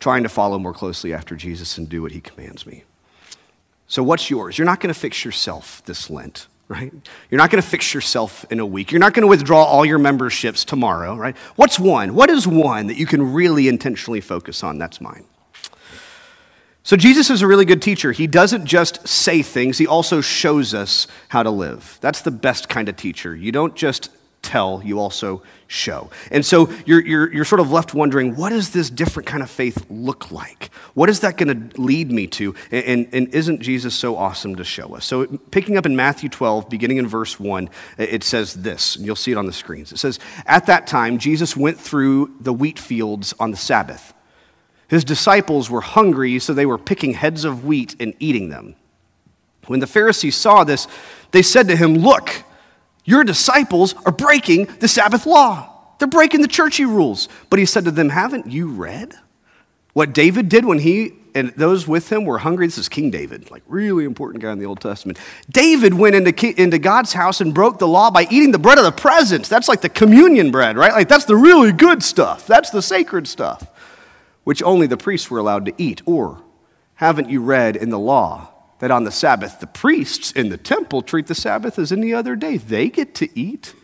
trying 0.00 0.22
to 0.22 0.30
follow 0.30 0.58
more 0.58 0.72
closely 0.72 1.12
after 1.12 1.34
Jesus 1.34 1.76
and 1.76 1.88
do 1.88 2.00
what 2.00 2.12
he 2.12 2.20
commands 2.22 2.66
me. 2.66 2.84
So, 3.88 4.02
what's 4.02 4.30
yours? 4.30 4.58
You're 4.58 4.66
not 4.66 4.80
going 4.80 4.92
to 4.92 4.98
fix 4.98 5.24
yourself 5.24 5.82
this 5.84 6.10
Lent, 6.10 6.48
right? 6.68 6.92
You're 7.30 7.38
not 7.38 7.50
going 7.50 7.62
to 7.62 7.68
fix 7.68 7.94
yourself 7.94 8.44
in 8.50 8.58
a 8.58 8.66
week. 8.66 8.90
You're 8.90 9.00
not 9.00 9.14
going 9.14 9.22
to 9.22 9.28
withdraw 9.28 9.62
all 9.62 9.84
your 9.84 9.98
memberships 9.98 10.64
tomorrow, 10.64 11.14
right? 11.14 11.36
What's 11.54 11.78
one? 11.78 12.14
What 12.14 12.28
is 12.28 12.48
one 12.48 12.88
that 12.88 12.96
you 12.96 13.06
can 13.06 13.32
really 13.32 13.68
intentionally 13.68 14.20
focus 14.20 14.64
on? 14.64 14.78
That's 14.78 15.00
mine. 15.00 15.24
So, 16.82 16.96
Jesus 16.96 17.30
is 17.30 17.42
a 17.42 17.46
really 17.46 17.64
good 17.64 17.80
teacher. 17.80 18.10
He 18.10 18.26
doesn't 18.26 18.66
just 18.66 19.06
say 19.06 19.42
things, 19.42 19.78
he 19.78 19.86
also 19.86 20.20
shows 20.20 20.74
us 20.74 21.06
how 21.28 21.44
to 21.44 21.50
live. 21.50 21.98
That's 22.00 22.22
the 22.22 22.32
best 22.32 22.68
kind 22.68 22.88
of 22.88 22.96
teacher. 22.96 23.36
You 23.36 23.52
don't 23.52 23.76
just 23.76 24.10
tell, 24.46 24.80
you 24.84 25.00
also 25.00 25.42
show. 25.66 26.08
And 26.30 26.46
so 26.46 26.70
you're, 26.86 27.04
you're, 27.04 27.32
you're 27.32 27.44
sort 27.44 27.60
of 27.60 27.72
left 27.72 27.94
wondering 27.94 28.36
what 28.36 28.50
does 28.50 28.70
this 28.70 28.88
different 28.88 29.26
kind 29.26 29.42
of 29.42 29.50
faith 29.50 29.84
look 29.90 30.30
like? 30.30 30.70
What 30.94 31.10
is 31.10 31.20
that 31.20 31.36
going 31.36 31.70
to 31.70 31.80
lead 31.80 32.12
me 32.12 32.28
to? 32.28 32.54
And, 32.70 32.84
and, 32.84 33.08
and, 33.12 33.34
isn't 33.34 33.60
Jesus 33.60 33.94
so 33.94 34.16
awesome 34.16 34.54
to 34.56 34.64
show 34.64 34.94
us? 34.94 35.04
So, 35.04 35.26
picking 35.26 35.76
up 35.76 35.84
in 35.84 35.96
Matthew 35.96 36.28
12, 36.28 36.68
beginning 36.70 36.98
in 36.98 37.06
verse 37.08 37.40
1, 37.40 37.68
it 37.98 38.22
says 38.22 38.54
this, 38.54 38.96
and 38.96 39.04
you'll 39.04 39.16
see 39.16 39.32
it 39.32 39.36
on 39.36 39.46
the 39.46 39.52
screens. 39.52 39.92
It 39.92 39.98
says, 39.98 40.20
At 40.46 40.66
that 40.66 40.86
time, 40.86 41.18
Jesus 41.18 41.56
went 41.56 41.80
through 41.80 42.34
the 42.40 42.52
wheat 42.52 42.78
fields 42.78 43.34
on 43.40 43.50
the 43.50 43.56
Sabbath. 43.56 44.14
His 44.88 45.04
disciples 45.04 45.68
were 45.68 45.80
hungry, 45.80 46.38
so 46.38 46.54
they 46.54 46.66
were 46.66 46.78
picking 46.78 47.14
heads 47.14 47.44
of 47.44 47.64
wheat 47.64 47.96
and 47.98 48.14
eating 48.20 48.50
them. 48.50 48.76
When 49.66 49.80
the 49.80 49.86
Pharisees 49.88 50.36
saw 50.36 50.62
this, 50.62 50.86
they 51.32 51.42
said 51.42 51.66
to 51.68 51.76
him, 51.76 51.94
Look, 51.94 52.44
your 53.06 53.24
disciples 53.24 53.94
are 54.04 54.12
breaking 54.12 54.66
the 54.80 54.88
Sabbath 54.88 55.24
law. 55.24 55.72
They're 55.98 56.06
breaking 56.06 56.42
the 56.42 56.48
churchy 56.48 56.84
rules. 56.84 57.30
But 57.48 57.58
he 57.58 57.64
said 57.64 57.86
to 57.86 57.90
them, 57.90 58.10
Haven't 58.10 58.46
you 58.46 58.68
read 58.68 59.14
what 59.94 60.12
David 60.12 60.50
did 60.50 60.66
when 60.66 60.80
he 60.80 61.14
and 61.34 61.50
those 61.50 61.88
with 61.88 62.12
him 62.12 62.26
were 62.26 62.36
hungry? 62.36 62.66
This 62.66 62.76
is 62.76 62.90
King 62.90 63.10
David, 63.10 63.50
like 63.50 63.62
really 63.66 64.04
important 64.04 64.42
guy 64.42 64.52
in 64.52 64.58
the 64.58 64.66
Old 64.66 64.80
Testament. 64.80 65.18
David 65.48 65.94
went 65.94 66.14
into, 66.14 66.60
into 66.60 66.78
God's 66.78 67.14
house 67.14 67.40
and 67.40 67.54
broke 67.54 67.78
the 67.78 67.88
law 67.88 68.10
by 68.10 68.26
eating 68.30 68.52
the 68.52 68.58
bread 68.58 68.76
of 68.76 68.84
the 68.84 68.92
presence. 68.92 69.48
That's 69.48 69.68
like 69.68 69.80
the 69.80 69.88
communion 69.88 70.50
bread, 70.50 70.76
right? 70.76 70.92
Like 70.92 71.08
that's 71.08 71.24
the 71.24 71.36
really 71.36 71.72
good 71.72 72.02
stuff. 72.02 72.46
That's 72.46 72.68
the 72.68 72.82
sacred 72.82 73.26
stuff 73.26 73.72
which 74.46 74.62
only 74.62 74.86
the 74.86 74.96
priests 74.96 75.28
were 75.28 75.40
allowed 75.40 75.66
to 75.66 75.74
eat? 75.76 76.00
Or 76.06 76.40
haven't 76.94 77.28
you 77.28 77.42
read 77.42 77.74
in 77.74 77.90
the 77.90 77.98
law 77.98 78.52
that 78.78 78.90
on 78.90 79.04
the 79.04 79.10
Sabbath 79.10 79.60
the 79.60 79.66
priests 79.66 80.32
in 80.32 80.48
the 80.48 80.56
temple 80.56 81.02
treat 81.02 81.26
the 81.26 81.34
Sabbath 81.34 81.78
as 81.78 81.92
any 81.92 82.12
other 82.12 82.36
day? 82.36 82.56
They 82.56 82.88
get 82.88 83.14
to 83.16 83.38
eat 83.38 83.74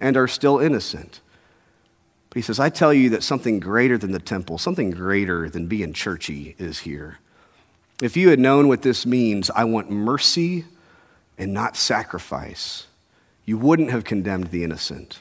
and 0.00 0.16
are 0.16 0.28
still 0.28 0.58
innocent. 0.58 1.20
But 2.28 2.36
he 2.36 2.42
says, 2.42 2.60
I 2.60 2.68
tell 2.68 2.92
you 2.92 3.10
that 3.10 3.22
something 3.22 3.60
greater 3.60 3.98
than 3.98 4.12
the 4.12 4.18
temple, 4.18 4.58
something 4.58 4.90
greater 4.90 5.48
than 5.48 5.66
being 5.66 5.92
churchy 5.92 6.54
is 6.58 6.80
here. 6.80 7.18
If 8.02 8.16
you 8.16 8.28
had 8.28 8.38
known 8.38 8.68
what 8.68 8.82
this 8.82 9.06
means, 9.06 9.50
I 9.50 9.64
want 9.64 9.90
mercy 9.90 10.66
and 11.38 11.52
not 11.52 11.76
sacrifice, 11.76 12.86
you 13.44 13.56
wouldn't 13.56 13.90
have 13.90 14.04
condemned 14.04 14.48
the 14.48 14.64
innocent. 14.64 15.20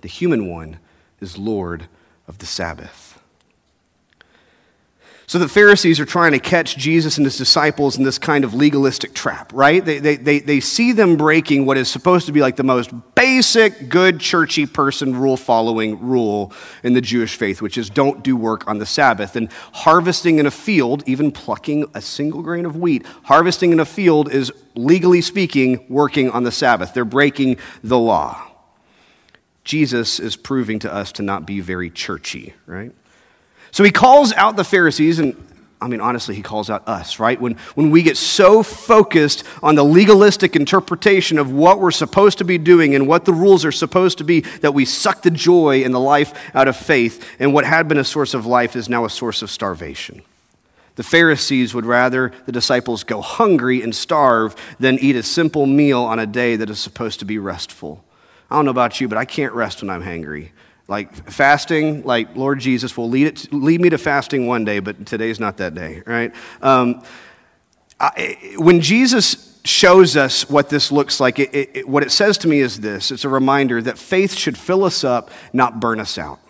The 0.00 0.08
human 0.08 0.48
one 0.48 0.78
is 1.20 1.36
Lord 1.36 1.88
of 2.26 2.38
the 2.38 2.46
Sabbath. 2.46 3.07
So 5.28 5.38
the 5.38 5.46
Pharisees 5.46 6.00
are 6.00 6.06
trying 6.06 6.32
to 6.32 6.38
catch 6.38 6.78
Jesus 6.78 7.18
and 7.18 7.26
his 7.26 7.36
disciples 7.36 7.98
in 7.98 8.02
this 8.02 8.18
kind 8.18 8.44
of 8.44 8.54
legalistic 8.54 9.12
trap, 9.12 9.52
right? 9.52 9.84
They, 9.84 9.98
they, 9.98 10.16
they, 10.16 10.38
they 10.38 10.60
see 10.60 10.92
them 10.92 11.18
breaking 11.18 11.66
what 11.66 11.76
is 11.76 11.90
supposed 11.90 12.24
to 12.26 12.32
be 12.32 12.40
like 12.40 12.56
the 12.56 12.62
most 12.62 12.90
basic, 13.14 13.90
good, 13.90 14.20
churchy 14.20 14.64
person 14.64 15.14
rule 15.14 15.36
following 15.36 16.00
rule 16.00 16.50
in 16.82 16.94
the 16.94 17.02
Jewish 17.02 17.36
faith, 17.36 17.60
which 17.60 17.76
is 17.76 17.90
don't 17.90 18.24
do 18.24 18.38
work 18.38 18.66
on 18.66 18.78
the 18.78 18.86
Sabbath. 18.86 19.36
And 19.36 19.52
harvesting 19.74 20.38
in 20.38 20.46
a 20.46 20.50
field, 20.50 21.02
even 21.06 21.30
plucking 21.30 21.90
a 21.92 22.00
single 22.00 22.40
grain 22.40 22.64
of 22.64 22.76
wheat, 22.76 23.04
harvesting 23.24 23.70
in 23.70 23.80
a 23.80 23.84
field 23.84 24.32
is 24.32 24.50
legally 24.76 25.20
speaking 25.20 25.84
working 25.90 26.30
on 26.30 26.44
the 26.44 26.52
Sabbath. 26.52 26.94
They're 26.94 27.04
breaking 27.04 27.58
the 27.84 27.98
law. 27.98 28.50
Jesus 29.62 30.20
is 30.20 30.36
proving 30.36 30.78
to 30.78 30.90
us 30.90 31.12
to 31.12 31.22
not 31.22 31.44
be 31.44 31.60
very 31.60 31.90
churchy, 31.90 32.54
right? 32.64 32.94
So 33.70 33.84
he 33.84 33.90
calls 33.90 34.32
out 34.32 34.56
the 34.56 34.64
Pharisees, 34.64 35.18
and 35.18 35.36
I 35.80 35.86
mean, 35.86 36.00
honestly, 36.00 36.34
he 36.34 36.42
calls 36.42 36.70
out 36.70 36.86
us, 36.88 37.20
right? 37.20 37.40
When, 37.40 37.54
when 37.74 37.90
we 37.90 38.02
get 38.02 38.16
so 38.16 38.62
focused 38.62 39.44
on 39.62 39.76
the 39.76 39.84
legalistic 39.84 40.56
interpretation 40.56 41.38
of 41.38 41.52
what 41.52 41.78
we're 41.78 41.92
supposed 41.92 42.38
to 42.38 42.44
be 42.44 42.58
doing 42.58 42.94
and 42.94 43.06
what 43.06 43.24
the 43.24 43.32
rules 43.32 43.64
are 43.64 43.72
supposed 43.72 44.18
to 44.18 44.24
be 44.24 44.40
that 44.40 44.74
we 44.74 44.84
suck 44.84 45.22
the 45.22 45.30
joy 45.30 45.84
and 45.84 45.94
the 45.94 46.00
life 46.00 46.34
out 46.54 46.66
of 46.66 46.76
faith, 46.76 47.24
and 47.38 47.52
what 47.54 47.64
had 47.64 47.86
been 47.86 47.98
a 47.98 48.04
source 48.04 48.34
of 48.34 48.46
life 48.46 48.74
is 48.74 48.88
now 48.88 49.04
a 49.04 49.10
source 49.10 49.42
of 49.42 49.50
starvation. 49.50 50.22
The 50.96 51.04
Pharisees 51.04 51.74
would 51.74 51.86
rather 51.86 52.32
the 52.46 52.50
disciples 52.50 53.04
go 53.04 53.20
hungry 53.20 53.82
and 53.82 53.94
starve 53.94 54.56
than 54.80 54.98
eat 54.98 55.14
a 55.14 55.22
simple 55.22 55.64
meal 55.64 56.02
on 56.02 56.18
a 56.18 56.26
day 56.26 56.56
that 56.56 56.70
is 56.70 56.80
supposed 56.80 57.20
to 57.20 57.24
be 57.24 57.38
restful. 57.38 58.04
I 58.50 58.56
don't 58.56 58.64
know 58.64 58.72
about 58.72 59.00
you, 59.00 59.06
but 59.06 59.16
I 59.16 59.24
can't 59.24 59.52
rest 59.52 59.80
when 59.80 59.90
I'm 59.90 60.02
hangry. 60.02 60.48
Like 60.88 61.30
fasting, 61.30 62.02
like 62.04 62.34
Lord 62.34 62.60
Jesus 62.60 62.96
will 62.96 63.10
lead, 63.10 63.26
it, 63.26 63.52
lead 63.52 63.80
me 63.80 63.90
to 63.90 63.98
fasting 63.98 64.46
one 64.46 64.64
day, 64.64 64.80
but 64.80 65.04
today's 65.04 65.38
not 65.38 65.58
that 65.58 65.74
day, 65.74 66.02
right? 66.06 66.34
Um, 66.62 67.02
I, 68.00 68.54
when 68.56 68.80
Jesus 68.80 69.60
shows 69.64 70.16
us 70.16 70.48
what 70.48 70.70
this 70.70 70.90
looks 70.90 71.20
like, 71.20 71.38
it, 71.38 71.50
it, 71.52 71.88
what 71.88 72.02
it 72.02 72.10
says 72.10 72.38
to 72.38 72.48
me 72.48 72.60
is 72.60 72.80
this 72.80 73.10
it's 73.10 73.24
a 73.24 73.28
reminder 73.28 73.82
that 73.82 73.98
faith 73.98 74.34
should 74.34 74.56
fill 74.56 74.82
us 74.82 75.04
up, 75.04 75.30
not 75.52 75.78
burn 75.78 76.00
us 76.00 76.16
out. 76.16 76.40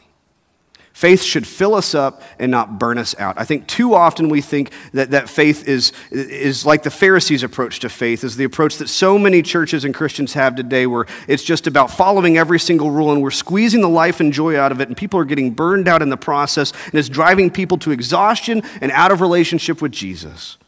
Faith 0.99 1.23
should 1.23 1.47
fill 1.47 1.77
us 1.77 1.95
up 1.95 2.23
and 2.41 2.51
not 2.51 2.81
burn 2.81 2.99
us 2.99 3.15
out. 3.21 3.39
I 3.39 3.45
think 3.45 3.69
too 3.69 3.95
often 3.95 4.29
we 4.29 4.41
think 4.41 4.73
that, 4.95 5.13
that 5.13 5.29
faith 5.29 5.69
is, 5.69 5.93
is 6.11 6.67
like 6.67 6.83
the 6.83 6.91
Pharisees' 6.91 7.45
approach 7.45 7.79
to 7.79 7.89
faith, 7.89 8.25
is 8.25 8.37
the 8.37 8.43
approach 8.43 8.79
that 8.79 8.89
so 8.89 9.17
many 9.17 9.41
churches 9.41 9.85
and 9.85 9.95
Christians 9.95 10.33
have 10.33 10.57
today, 10.57 10.89
where 10.89 11.07
it's 11.29 11.45
just 11.45 11.69
about 11.69 11.93
following 11.93 12.37
every 12.37 12.59
single 12.59 12.91
rule 12.91 13.13
and 13.13 13.23
we're 13.23 13.31
squeezing 13.31 13.81
the 13.81 13.89
life 13.89 14.19
and 14.19 14.33
joy 14.33 14.59
out 14.59 14.73
of 14.73 14.81
it, 14.81 14.89
and 14.89 14.97
people 14.97 15.21
are 15.21 15.25
getting 15.25 15.53
burned 15.53 15.87
out 15.87 16.03
in 16.03 16.09
the 16.09 16.17
process, 16.17 16.73
and 16.87 16.95
it's 16.95 17.09
driving 17.09 17.49
people 17.49 17.79
to 17.79 17.93
exhaustion 17.93 18.61
and 18.81 18.91
out 18.91 19.13
of 19.13 19.21
relationship 19.21 19.81
with 19.81 19.93
Jesus. 19.93 20.59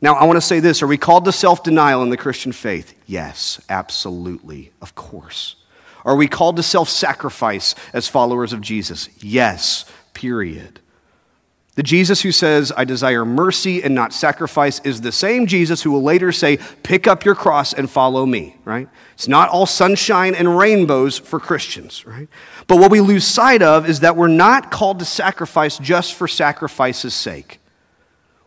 Now, 0.00 0.14
I 0.14 0.24
want 0.24 0.38
to 0.38 0.40
say 0.40 0.60
this 0.60 0.82
Are 0.82 0.86
we 0.86 0.96
called 0.96 1.26
to 1.26 1.32
self 1.32 1.62
denial 1.62 2.02
in 2.02 2.08
the 2.08 2.16
Christian 2.16 2.52
faith? 2.52 2.94
Yes, 3.04 3.60
absolutely, 3.68 4.72
of 4.80 4.94
course. 4.94 5.56
Are 6.04 6.16
we 6.16 6.28
called 6.28 6.56
to 6.56 6.62
self 6.62 6.88
sacrifice 6.88 7.74
as 7.92 8.08
followers 8.08 8.52
of 8.52 8.60
Jesus? 8.60 9.08
Yes, 9.20 9.84
period. 10.14 10.80
The 11.76 11.84
Jesus 11.84 12.20
who 12.20 12.32
says, 12.32 12.72
I 12.76 12.84
desire 12.84 13.24
mercy 13.24 13.82
and 13.82 13.94
not 13.94 14.12
sacrifice, 14.12 14.80
is 14.80 15.00
the 15.00 15.12
same 15.12 15.46
Jesus 15.46 15.82
who 15.82 15.92
will 15.92 16.02
later 16.02 16.32
say, 16.32 16.58
Pick 16.82 17.06
up 17.06 17.24
your 17.24 17.34
cross 17.34 17.72
and 17.72 17.88
follow 17.88 18.26
me, 18.26 18.56
right? 18.64 18.88
It's 19.14 19.28
not 19.28 19.48
all 19.48 19.66
sunshine 19.66 20.34
and 20.34 20.58
rainbows 20.58 21.18
for 21.18 21.40
Christians, 21.40 22.04
right? 22.04 22.28
But 22.66 22.78
what 22.80 22.90
we 22.90 23.00
lose 23.00 23.26
sight 23.26 23.62
of 23.62 23.88
is 23.88 24.00
that 24.00 24.16
we're 24.16 24.28
not 24.28 24.70
called 24.70 24.98
to 24.98 25.04
sacrifice 25.04 25.78
just 25.78 26.14
for 26.14 26.28
sacrifice's 26.28 27.14
sake. 27.14 27.60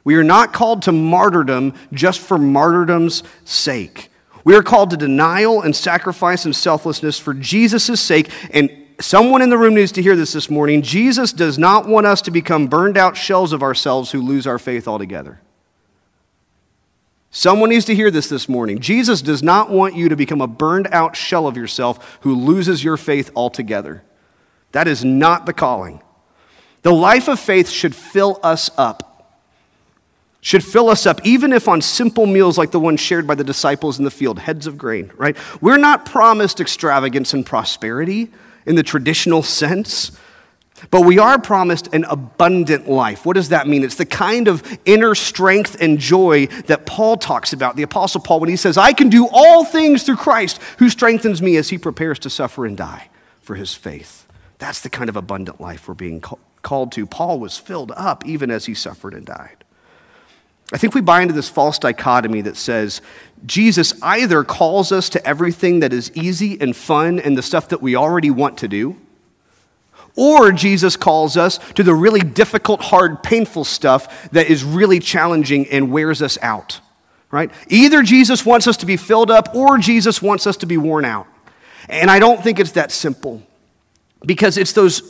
We 0.03 0.15
are 0.15 0.23
not 0.23 0.53
called 0.53 0.83
to 0.83 0.91
martyrdom 0.91 1.73
just 1.93 2.19
for 2.19 2.37
martyrdom's 2.37 3.23
sake. 3.45 4.11
We 4.43 4.55
are 4.55 4.63
called 4.63 4.89
to 4.89 4.97
denial 4.97 5.61
and 5.61 5.75
sacrifice 5.75 6.45
and 6.45 6.55
selflessness 6.55 7.17
for 7.17 7.33
Jesus' 7.33 8.01
sake. 8.01 8.29
And 8.51 8.69
someone 8.99 9.41
in 9.41 9.49
the 9.49 9.57
room 9.57 9.75
needs 9.75 9.91
to 9.93 10.01
hear 10.01 10.15
this 10.15 10.33
this 10.33 10.49
morning. 10.49 10.81
Jesus 10.81 11.31
does 11.31 11.57
not 11.57 11.87
want 11.87 12.05
us 12.05 12.21
to 12.23 12.31
become 12.31 12.67
burned 12.67 12.97
out 12.97 13.15
shells 13.15 13.53
of 13.53 13.63
ourselves 13.63 14.11
who 14.11 14.21
lose 14.21 14.45
our 14.45 14.59
faith 14.59 14.87
altogether. 14.87 15.39
Someone 17.31 17.69
needs 17.69 17.85
to 17.85 17.95
hear 17.95 18.11
this 18.11 18.29
this 18.29 18.47
morning. 18.47 18.79
Jesus 18.79 19.21
does 19.21 19.41
not 19.41 19.71
want 19.71 19.95
you 19.95 20.07
to 20.09 20.15
become 20.15 20.41
a 20.41 20.47
burned 20.47 20.87
out 20.91 21.15
shell 21.15 21.47
of 21.47 21.57
yourself 21.57 22.19
who 22.21 22.35
loses 22.35 22.83
your 22.83 22.97
faith 22.97 23.31
altogether. 23.35 24.03
That 24.71 24.87
is 24.87 25.03
not 25.03 25.45
the 25.45 25.53
calling. 25.53 26.01
The 26.83 26.93
life 26.93 27.27
of 27.27 27.39
faith 27.39 27.69
should 27.69 27.95
fill 27.95 28.39
us 28.43 28.69
up 28.77 29.12
should 30.43 30.63
fill 30.63 30.89
us 30.89 31.05
up, 31.05 31.25
even 31.25 31.53
if 31.53 31.69
on 31.69 31.81
simple 31.81 32.25
meals 32.25 32.57
like 32.57 32.71
the 32.71 32.79
one 32.79 32.97
shared 32.97 33.25
by 33.25 33.33
the 33.33 33.45
disciples 33.45 33.97
in 33.97 34.03
the 34.03 34.11
field, 34.11 34.39
heads 34.39 34.67
of 34.67 34.77
grain, 34.77 35.09
right? 35.15 35.37
We're 35.61 35.77
not 35.77 36.05
promised 36.05 36.59
extravagance 36.59 37.33
and 37.33 37.45
prosperity 37.45 38.29
in 38.65 38.75
the 38.75 38.83
traditional 38.83 39.41
sense, 39.41 40.11
but 40.91 41.05
we 41.05 41.17
are 41.17 41.39
promised 41.39 41.93
an 41.93 42.03
abundant 42.03 42.89
life. 42.89 43.25
What 43.25 43.35
does 43.35 43.49
that 43.49 43.69
mean? 43.69 43.85
It's 43.85 43.95
the 43.95 44.05
kind 44.05 44.49
of 44.49 44.79
inner 44.83 45.15
strength 45.15 45.77
and 45.79 45.97
joy 45.97 46.47
that 46.67 46.85
Paul 46.85 47.15
talks 47.15 47.53
about, 47.53 47.77
the 47.77 47.83
Apostle 47.83 48.19
Paul, 48.19 48.41
when 48.41 48.49
he 48.49 48.57
says, 48.57 48.77
I 48.77 48.91
can 48.91 49.07
do 49.07 49.29
all 49.31 49.63
things 49.63 50.03
through 50.03 50.17
Christ 50.17 50.59
who 50.77 50.89
strengthens 50.89 51.41
me 51.41 51.55
as 51.55 51.69
he 51.69 51.77
prepares 51.77 52.19
to 52.19 52.29
suffer 52.29 52.65
and 52.65 52.75
die 52.75 53.07
for 53.39 53.55
his 53.55 53.73
faith. 53.73 54.27
That's 54.57 54.81
the 54.81 54.89
kind 54.89 55.07
of 55.07 55.15
abundant 55.15 55.61
life 55.61 55.87
we're 55.87 55.93
being 55.93 56.19
called 56.19 56.91
to. 56.91 57.05
Paul 57.05 57.39
was 57.39 57.57
filled 57.57 57.93
up 57.95 58.25
even 58.25 58.51
as 58.51 58.65
he 58.65 58.73
suffered 58.73 59.13
and 59.13 59.25
died. 59.25 59.62
I 60.73 60.77
think 60.77 60.95
we 60.95 61.01
buy 61.01 61.21
into 61.21 61.33
this 61.33 61.49
false 61.49 61.77
dichotomy 61.77 62.41
that 62.41 62.57
says 62.57 63.01
Jesus 63.45 63.93
either 64.01 64.43
calls 64.43 64.91
us 64.91 65.07
to 65.09 65.25
everything 65.25 65.81
that 65.81 65.93
is 65.93 66.11
easy 66.15 66.59
and 66.59 66.75
fun 66.75 67.19
and 67.19 67.37
the 67.37 67.43
stuff 67.43 67.69
that 67.69 67.81
we 67.81 67.95
already 67.95 68.31
want 68.31 68.57
to 68.59 68.67
do, 68.67 68.97
Or 70.15 70.51
Jesus 70.51 70.95
calls 70.95 71.37
us 71.37 71.57
to 71.73 71.83
the 71.83 71.93
really 71.93 72.21
difficult, 72.21 72.81
hard, 72.81 73.23
painful 73.23 73.63
stuff 73.63 74.29
that 74.31 74.47
is 74.47 74.63
really 74.63 74.99
challenging 74.99 75.67
and 75.69 75.91
wears 75.91 76.21
us 76.21 76.37
out, 76.41 76.79
right? 77.31 77.51
Either 77.67 78.03
Jesus 78.03 78.45
wants 78.45 78.67
us 78.67 78.77
to 78.77 78.85
be 78.85 78.95
filled 78.95 79.31
up 79.31 79.55
or 79.55 79.77
Jesus 79.77 80.21
wants 80.21 80.45
us 80.45 80.57
to 80.57 80.65
be 80.67 80.77
worn 80.77 81.03
out. 81.03 81.27
And 81.89 82.11
I 82.11 82.19
don't 82.19 82.41
think 82.43 82.59
it's 82.59 82.73
that 82.73 82.91
simple 82.91 83.41
because 84.23 84.57
it's 84.57 84.73
those 84.73 85.01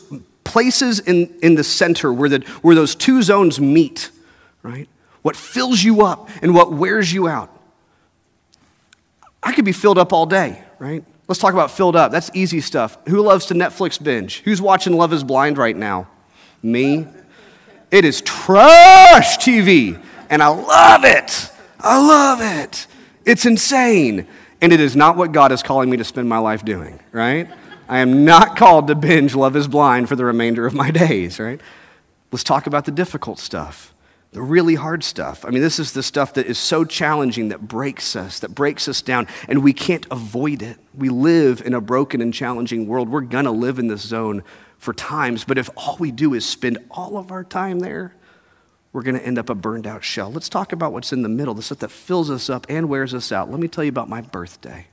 places 0.46 1.00
in, 1.02 1.34
in 1.42 1.56
the 1.56 1.64
center 1.64 2.12
where, 2.14 2.30
the, 2.30 2.40
where 2.62 2.76
those 2.76 2.96
two 2.96 3.22
zones 3.22 3.60
meet, 3.60 4.10
right? 4.62 4.88
What 5.24 5.36
fills 5.36 5.82
you 5.84 6.04
up 6.04 6.30
and 6.42 6.54
what 6.54 6.72
wears 6.72 7.12
you 7.12 7.28
out. 7.28 7.50
I 9.42 9.54
could 9.54 9.66
be 9.66 9.72
filled 9.72 9.98
up 9.98 10.14
all 10.14 10.26
day, 10.26 10.64
right? 10.80 11.04
Let's 11.28 11.40
talk 11.40 11.54
about 11.54 11.72
filled 11.72 11.96
up. 11.96 12.12
That's 12.12 12.30
easy 12.34 12.62
stuff. 12.62 12.98
Who 13.08 13.22
loves 13.22 13.48
to 13.48 13.54
Netflix 13.54 14.02
binge? 14.02 14.42
Who's 14.42 14.62
watching 14.62 14.96
Love 14.96 15.12
is 15.14 15.24
Blind 15.24 15.58
right 15.58 15.76
now? 15.76 16.08
Me. 16.62 17.08
It 17.90 18.06
is 18.06 18.22
trash 18.22 19.38
TV, 19.38 20.02
and 20.30 20.44
I 20.44 20.48
love 20.48 21.06
it. 21.06 21.52
I 21.80 22.00
love 22.00 22.40
it. 22.42 22.88
It's 23.26 23.46
insane. 23.46 24.28
And 24.62 24.74
it 24.74 24.80
is 24.80 24.96
not 24.96 25.16
what 25.16 25.32
God 25.32 25.52
is 25.52 25.64
calling 25.64 25.90
me 25.90 25.98
to 25.98 26.04
spend 26.04 26.28
my 26.28 26.38
life 26.38 26.66
doing, 26.66 27.00
right? 27.12 27.50
I 27.88 28.00
am 28.00 28.26
not 28.26 28.58
called 28.58 28.88
to 28.88 28.96
binge 28.96 29.36
Love 29.36 29.56
is 29.56 29.68
Blind 29.68 30.10
for 30.10 30.16
the 30.16 30.26
remainder 30.26 30.66
of 30.66 30.74
my 30.74 30.92
days, 31.06 31.40
right? 31.40 31.62
Let's 32.32 32.44
talk 32.44 32.68
about 32.68 32.86
the 32.86 32.92
difficult 32.92 33.40
stuff 33.40 33.93
the 34.34 34.42
really 34.42 34.76
hard 34.76 35.04
stuff. 35.04 35.46
I 35.46 35.52
mean, 35.52 35.62
this 35.62 35.80
is 35.80 35.94
the 35.94 36.04
stuff 36.04 36.34
that 36.34 36.48
is 36.48 36.58
so 36.58 36.84
challenging 36.84 37.50
that 37.50 37.68
breaks 37.68 38.16
us, 38.16 38.40
that 38.40 38.54
breaks 38.56 38.88
us 38.88 39.02
down, 39.02 39.28
and 39.48 39.64
we 39.64 39.74
can't 39.74 40.08
avoid 40.10 40.62
it. 40.62 40.78
We 40.96 41.10
live 41.10 41.62
in 41.64 41.74
a 41.74 41.82
broken 41.82 42.20
and 42.20 42.34
challenging 42.34 42.88
world. 42.88 43.10
We're 43.10 43.22
going 43.22 43.46
to 43.46 43.52
live 43.52 43.78
in 43.78 43.88
this 43.88 44.02
zone 44.02 44.44
for 44.80 44.94
times, 44.94 45.44
but 45.44 45.58
if 45.58 45.70
all 45.78 45.98
we 46.00 46.12
do 46.12 46.34
is 46.34 46.46
spend 46.46 46.80
all 46.90 47.18
of 47.18 47.32
our 47.32 47.44
time 47.44 47.80
there, 47.80 48.16
we're 48.92 49.04
going 49.04 49.18
to 49.18 49.26
end 49.26 49.38
up 49.38 49.50
a 49.50 49.56
burned 49.56 49.88
out 49.88 50.04
shell. 50.04 50.32
Let's 50.32 50.50
talk 50.50 50.74
about 50.74 50.94
what's 50.94 51.14
in 51.14 51.22
the 51.22 51.30
middle, 51.30 51.54
the 51.54 51.62
stuff 51.62 51.80
that 51.80 51.92
fills 51.92 52.30
us 52.30 52.50
up 52.50 52.66
and 52.70 52.90
wears 52.90 53.14
us 53.14 53.32
out. 53.32 53.50
Let 53.50 53.60
me 53.60 53.68
tell 53.68 53.84
you 53.84 53.90
about 53.90 54.10
my 54.10 54.22
birthday. 54.22 54.88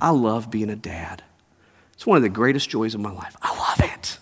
I 0.00 0.10
love 0.10 0.50
being 0.50 0.70
a 0.70 0.76
dad. 0.76 1.22
It's 1.92 2.06
one 2.06 2.16
of 2.16 2.22
the 2.22 2.28
greatest 2.28 2.68
joys 2.68 2.94
of 2.94 3.00
my 3.00 3.12
life. 3.12 3.36
I 3.40 3.56
love 3.56 3.80
it. 3.92 4.18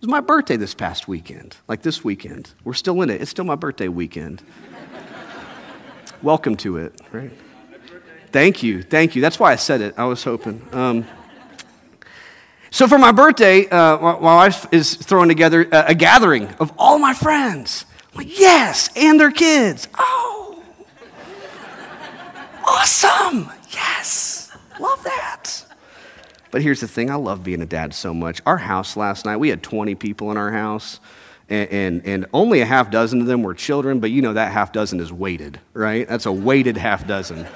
It 0.00 0.06
was 0.06 0.12
my 0.12 0.20
birthday 0.20 0.56
this 0.56 0.72
past 0.72 1.08
weekend, 1.08 1.58
like 1.68 1.82
this 1.82 2.02
weekend. 2.02 2.54
We're 2.64 2.72
still 2.72 3.02
in 3.02 3.10
it. 3.10 3.20
It's 3.20 3.30
still 3.30 3.44
my 3.44 3.54
birthday 3.54 3.88
weekend. 3.88 4.42
Welcome 6.22 6.56
to 6.56 6.78
it, 6.78 6.98
right? 7.12 7.30
Thank 8.32 8.62
you. 8.62 8.82
Thank 8.82 9.14
you. 9.14 9.20
That's 9.20 9.38
why 9.38 9.52
I 9.52 9.56
said 9.56 9.82
it. 9.82 9.98
I 9.98 10.06
was 10.06 10.24
hoping. 10.24 10.66
Um, 10.72 11.04
so 12.70 12.88
for 12.88 12.96
my 12.96 13.12
birthday, 13.12 13.68
uh, 13.68 13.98
my 13.98 14.18
wife 14.18 14.66
is 14.72 14.94
throwing 14.94 15.28
together 15.28 15.68
a, 15.70 15.88
a 15.88 15.94
gathering 15.94 16.48
of 16.60 16.72
all 16.78 16.98
my 16.98 17.12
friends. 17.12 17.84
I'm 18.14 18.24
like, 18.24 18.40
yes, 18.40 18.88
and 18.96 19.20
their 19.20 19.30
kids. 19.30 19.86
Oh, 19.98 20.64
awesome. 22.66 23.50
Yes, 23.68 24.50
love 24.80 25.04
that. 25.04 25.66
But 26.50 26.62
here's 26.62 26.80
the 26.80 26.88
thing 26.88 27.10
I 27.10 27.14
love 27.14 27.44
being 27.44 27.62
a 27.62 27.66
dad 27.66 27.94
so 27.94 28.12
much. 28.12 28.40
Our 28.46 28.58
house 28.58 28.96
last 28.96 29.24
night, 29.24 29.36
we 29.36 29.48
had 29.48 29.62
20 29.62 29.94
people 29.94 30.30
in 30.30 30.36
our 30.36 30.50
house, 30.50 31.00
and, 31.48 31.70
and, 31.70 32.06
and, 32.06 32.26
only 32.32 32.60
a 32.60 32.66
half 32.66 32.90
dozen 32.90 33.20
of 33.20 33.26
them 33.26 33.42
were 33.42 33.54
children, 33.54 34.00
but 34.00 34.10
you 34.10 34.22
know 34.22 34.34
that 34.34 34.52
half 34.52 34.72
dozen 34.72 35.00
is 35.00 35.12
weighted, 35.12 35.60
right? 35.74 36.08
That's 36.08 36.26
a 36.26 36.32
weighted 36.32 36.76
half 36.76 37.06
dozen. 37.06 37.46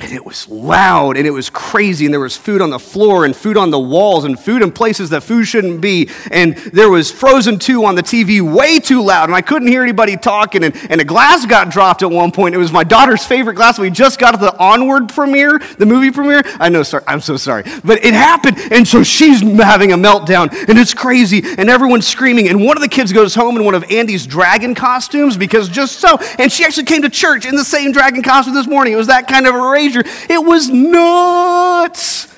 And 0.00 0.12
it 0.12 0.24
was 0.24 0.48
loud 0.48 1.16
and 1.16 1.26
it 1.26 1.30
was 1.30 1.50
crazy, 1.50 2.06
and 2.06 2.14
there 2.14 2.20
was 2.20 2.36
food 2.36 2.62
on 2.62 2.70
the 2.70 2.78
floor 2.78 3.24
and 3.24 3.36
food 3.36 3.56
on 3.56 3.70
the 3.70 3.78
walls 3.78 4.24
and 4.24 4.38
food 4.38 4.62
in 4.62 4.72
places 4.72 5.10
that 5.10 5.22
food 5.22 5.44
shouldn't 5.44 5.80
be. 5.80 6.08
And 6.30 6.56
there 6.56 6.88
was 6.88 7.10
Frozen 7.10 7.58
2 7.58 7.84
on 7.84 7.94
the 7.94 8.02
TV 8.02 8.40
way 8.40 8.80
too 8.80 9.02
loud, 9.02 9.28
and 9.28 9.36
I 9.36 9.42
couldn't 9.42 9.68
hear 9.68 9.82
anybody 9.82 10.16
talking. 10.16 10.64
And, 10.64 10.74
and 10.88 11.00
a 11.00 11.04
glass 11.04 11.44
got 11.44 11.70
dropped 11.70 12.02
at 12.02 12.10
one 12.10 12.32
point. 12.32 12.54
It 12.54 12.58
was 12.58 12.72
my 12.72 12.84
daughter's 12.84 13.24
favorite 13.24 13.54
glass. 13.54 13.78
We 13.78 13.90
just 13.90 14.18
got 14.18 14.38
the 14.40 14.56
Onward 14.58 15.10
premiere, 15.10 15.58
the 15.78 15.86
movie 15.86 16.10
premiere. 16.10 16.42
I 16.58 16.68
know, 16.70 16.82
sorry, 16.82 17.04
I'm 17.06 17.20
so 17.20 17.36
sorry. 17.36 17.64
But 17.84 18.04
it 18.04 18.14
happened, 18.14 18.58
and 18.70 18.88
so 18.88 19.02
she's 19.02 19.40
having 19.40 19.92
a 19.92 19.96
meltdown, 19.96 20.50
and 20.68 20.78
it's 20.78 20.94
crazy, 20.94 21.42
and 21.58 21.68
everyone's 21.68 22.06
screaming. 22.06 22.48
And 22.48 22.64
one 22.64 22.76
of 22.76 22.82
the 22.82 22.88
kids 22.88 23.12
goes 23.12 23.34
home 23.34 23.56
in 23.56 23.64
one 23.64 23.74
of 23.74 23.84
Andy's 23.90 24.26
dragon 24.26 24.74
costumes 24.74 25.36
because 25.36 25.68
just 25.68 26.00
so. 26.00 26.18
And 26.38 26.50
she 26.50 26.64
actually 26.64 26.84
came 26.84 27.02
to 27.02 27.10
church 27.10 27.44
in 27.44 27.56
the 27.56 27.64
same 27.64 27.92
dragon 27.92 28.22
costume 28.22 28.54
this 28.54 28.66
morning. 28.66 28.92
It 28.92 28.96
was 28.96 29.08
that 29.08 29.28
kind 29.28 29.46
of 29.46 29.54
a 29.54 29.70
rage 29.70 29.89
it 29.96 30.44
was 30.44 30.68
nuts. 30.68 32.34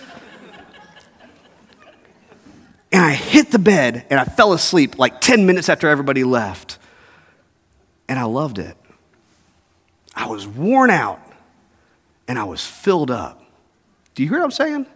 And 2.92 3.02
I 3.02 3.12
hit 3.12 3.50
the 3.50 3.58
bed 3.58 4.06
and 4.10 4.20
I 4.20 4.24
fell 4.24 4.52
asleep 4.52 4.98
like 4.98 5.20
10 5.20 5.46
minutes 5.46 5.68
after 5.68 5.88
everybody 5.88 6.24
left. 6.24 6.78
And 8.08 8.18
I 8.18 8.24
loved 8.24 8.58
it. 8.58 8.76
I 10.14 10.26
was 10.26 10.46
worn 10.46 10.90
out 10.90 11.20
and 12.28 12.38
I 12.38 12.44
was 12.44 12.64
filled 12.66 13.10
up. 13.10 13.42
Do 14.14 14.22
you 14.22 14.28
hear 14.28 14.38
what 14.38 14.44
I'm 14.44 14.50
saying? 14.50 14.86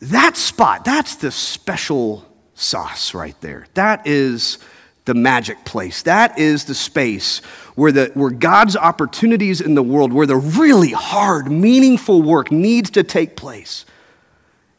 That 0.00 0.36
spot, 0.36 0.84
that's 0.84 1.16
the 1.16 1.32
special 1.32 2.24
sauce 2.54 3.14
right 3.14 3.38
there. 3.40 3.66
That 3.74 4.06
is 4.06 4.58
the 5.04 5.14
magic 5.14 5.64
place. 5.64 6.02
That 6.02 6.38
is 6.38 6.66
the 6.66 6.74
space 6.74 7.40
where, 7.78 7.92
the, 7.92 8.10
where 8.14 8.30
God's 8.30 8.76
opportunities 8.76 9.60
in 9.60 9.76
the 9.76 9.84
world, 9.84 10.12
where 10.12 10.26
the 10.26 10.34
really 10.34 10.90
hard, 10.90 11.48
meaningful 11.48 12.20
work 12.20 12.50
needs 12.50 12.90
to 12.90 13.04
take 13.04 13.36
place, 13.36 13.86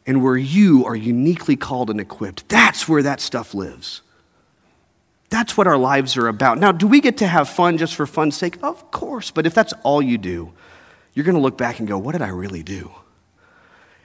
and 0.06 0.22
where 0.22 0.36
you 0.36 0.84
are 0.84 0.94
uniquely 0.94 1.56
called 1.56 1.88
and 1.88 1.98
equipped. 1.98 2.46
That's 2.50 2.86
where 2.86 3.02
that 3.02 3.22
stuff 3.22 3.54
lives. 3.54 4.02
That's 5.30 5.56
what 5.56 5.66
our 5.66 5.78
lives 5.78 6.18
are 6.18 6.28
about. 6.28 6.58
Now, 6.58 6.72
do 6.72 6.86
we 6.86 7.00
get 7.00 7.16
to 7.18 7.26
have 7.26 7.48
fun 7.48 7.78
just 7.78 7.94
for 7.94 8.06
fun's 8.06 8.36
sake? 8.36 8.58
Of 8.62 8.90
course. 8.90 9.30
But 9.30 9.46
if 9.46 9.54
that's 9.54 9.72
all 9.82 10.02
you 10.02 10.18
do, 10.18 10.52
you're 11.14 11.24
going 11.24 11.36
to 11.36 11.40
look 11.40 11.56
back 11.56 11.78
and 11.78 11.88
go, 11.88 11.96
what 11.96 12.12
did 12.12 12.20
I 12.20 12.28
really 12.28 12.62
do? 12.62 12.90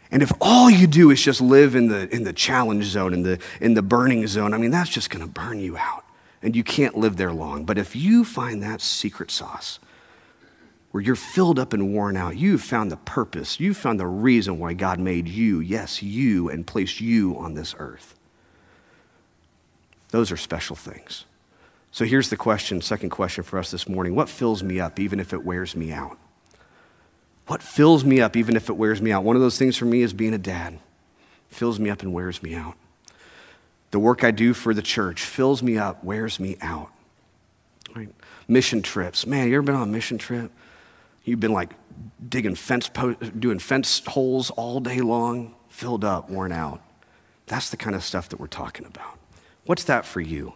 And 0.10 0.24
if 0.24 0.32
all 0.40 0.70
you 0.70 0.88
do 0.88 1.12
is 1.12 1.22
just 1.22 1.42
live 1.42 1.76
in 1.76 1.90
the, 1.90 2.08
in 2.16 2.24
the 2.24 2.32
challenge 2.32 2.86
zone, 2.86 3.14
in 3.14 3.24
the, 3.24 3.40
in 3.60 3.74
the 3.74 3.82
burning 3.82 4.26
zone, 4.28 4.54
I 4.54 4.58
mean, 4.58 4.72
that's 4.72 4.90
just 4.90 5.10
going 5.10 5.26
to 5.26 5.30
burn 5.30 5.60
you 5.60 5.76
out 5.76 6.05
and 6.46 6.56
you 6.56 6.64
can't 6.64 6.96
live 6.96 7.18
there 7.18 7.34
long. 7.34 7.66
But 7.66 7.80
if 7.80 7.96
you 7.96 8.24
find 8.24 8.62
that 8.62 8.80
secret 8.80 9.32
sauce 9.32 9.80
where 10.92 11.02
you're 11.02 11.16
filled 11.16 11.58
up 11.58 11.74
and 11.74 11.92
worn 11.92 12.16
out, 12.16 12.38
you've 12.38 12.62
found 12.62 12.92
the 12.92 12.98
purpose, 12.98 13.60
you've 13.60 13.78
found 13.78 14.00
the 14.00 14.06
reason 14.06 14.60
why 14.60 14.74
God 14.74 15.00
made 15.00 15.28
you, 15.28 15.60
yes, 15.60 16.04
you, 16.04 16.48
and 16.48 16.68
placed 16.68 17.02
you 17.02 17.36
on 17.36 17.56
this 17.56 17.74
earth. 17.80 18.14
Those 20.12 20.32
are 20.32 20.38
special 20.38 20.76
things. 20.76 21.26
So 21.92 22.06
here's 22.06 22.30
the 22.30 22.38
question, 22.38 22.80
second 22.80 23.10
question 23.10 23.44
for 23.44 23.58
us 23.58 23.72
this 23.72 23.90
morning 23.90 24.14
What 24.14 24.30
fills 24.30 24.62
me 24.62 24.80
up 24.80 25.00
even 25.00 25.20
if 25.20 25.34
it 25.34 25.44
wears 25.44 25.76
me 25.76 25.92
out? 25.92 26.20
What 27.48 27.64
fills 27.64 28.06
me 28.06 28.22
up 28.22 28.36
even 28.38 28.56
if 28.56 28.70
it 28.70 28.78
wears 28.78 29.02
me 29.02 29.12
out? 29.12 29.24
One 29.24 29.36
of 29.36 29.42
those 29.42 29.58
things 29.58 29.78
for 29.78 29.86
me 29.86 30.04
is 30.04 30.14
being 30.14 30.34
a 30.36 30.38
dad. 30.38 30.78
fills 31.50 31.80
me 31.80 31.90
up 31.90 32.04
and 32.04 32.14
wears 32.14 32.44
me 32.44 32.54
out. 32.54 32.76
The 33.96 34.00
work 34.00 34.26
I 34.26 34.32
do 34.32 34.54
for 34.54 34.74
the 34.74 34.82
church 34.82 35.22
fills 35.22 35.64
me 35.64 35.78
up, 35.78 36.04
wears 36.04 36.38
me 36.38 36.58
out. 36.60 36.90
Right? 37.96 38.10
Mission 38.46 38.82
trips. 38.82 39.26
Man, 39.26 39.48
you 39.48 39.56
ever 39.56 39.62
been 39.62 39.76
on 39.76 39.88
a 39.88 39.90
mission 39.90 40.18
trip? 40.18 40.52
You've 41.24 41.40
been 41.40 41.54
like 41.54 41.72
digging 42.28 42.56
fence, 42.56 42.90
po- 42.90 43.14
doing 43.14 43.58
fence 43.58 44.02
holes 44.06 44.50
all 44.50 44.82
day 44.82 45.00
long, 45.00 45.56
filled 45.70 46.04
up, 46.04 46.30
worn 46.30 46.52
out. 46.52 46.82
That's 47.46 47.70
the 47.70 47.78
kind 47.78 47.96
of 47.96 48.04
stuff 48.04 48.28
that 48.28 48.38
we're 48.38 48.48
talking 48.48 48.86
about. 48.86 49.18
What's 49.66 49.86
that 49.86 50.06
for 50.06 50.20
you? 50.20 50.52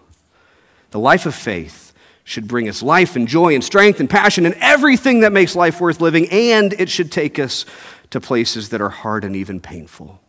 The 0.91 0.99
life 0.99 1.25
of 1.25 1.33
faith 1.33 1.93
should 2.25 2.45
bring 2.45 2.67
us 2.67 2.83
life 2.83 3.15
and 3.15 3.25
joy 3.25 3.55
and 3.55 3.63
strength 3.63 4.01
and 4.01 4.09
passion 4.09 4.45
and 4.45 4.55
everything 4.55 5.21
that 5.21 5.31
makes 5.31 5.55
life 5.55 5.79
worth 5.79 6.01
living, 6.01 6.27
and 6.29 6.73
it 6.73 6.89
should 6.89 7.09
take 7.09 7.39
us 7.39 7.65
to 8.09 8.19
places 8.19 8.67
that 8.67 8.81
are 8.81 8.89
hard 8.89 9.23
and 9.23 9.33
even 9.33 9.61
painful, 9.61 10.19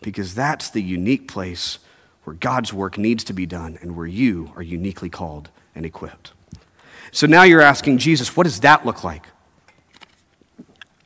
because 0.00 0.34
that's 0.34 0.70
the 0.70 0.80
unique 0.80 1.28
place 1.28 1.78
where 2.24 2.34
God's 2.34 2.72
work 2.72 2.98
needs 2.98 3.22
to 3.24 3.32
be 3.32 3.46
done 3.46 3.78
and 3.80 3.96
where 3.96 4.06
you 4.06 4.52
are 4.56 4.62
uniquely 4.62 5.08
called 5.08 5.50
and 5.74 5.86
equipped. 5.86 6.32
So 7.12 7.26
now 7.26 7.44
you're 7.44 7.60
asking 7.60 7.98
Jesus, 7.98 8.36
what 8.36 8.44
does 8.44 8.60
that 8.60 8.84
look 8.84 9.04
like? 9.04 9.28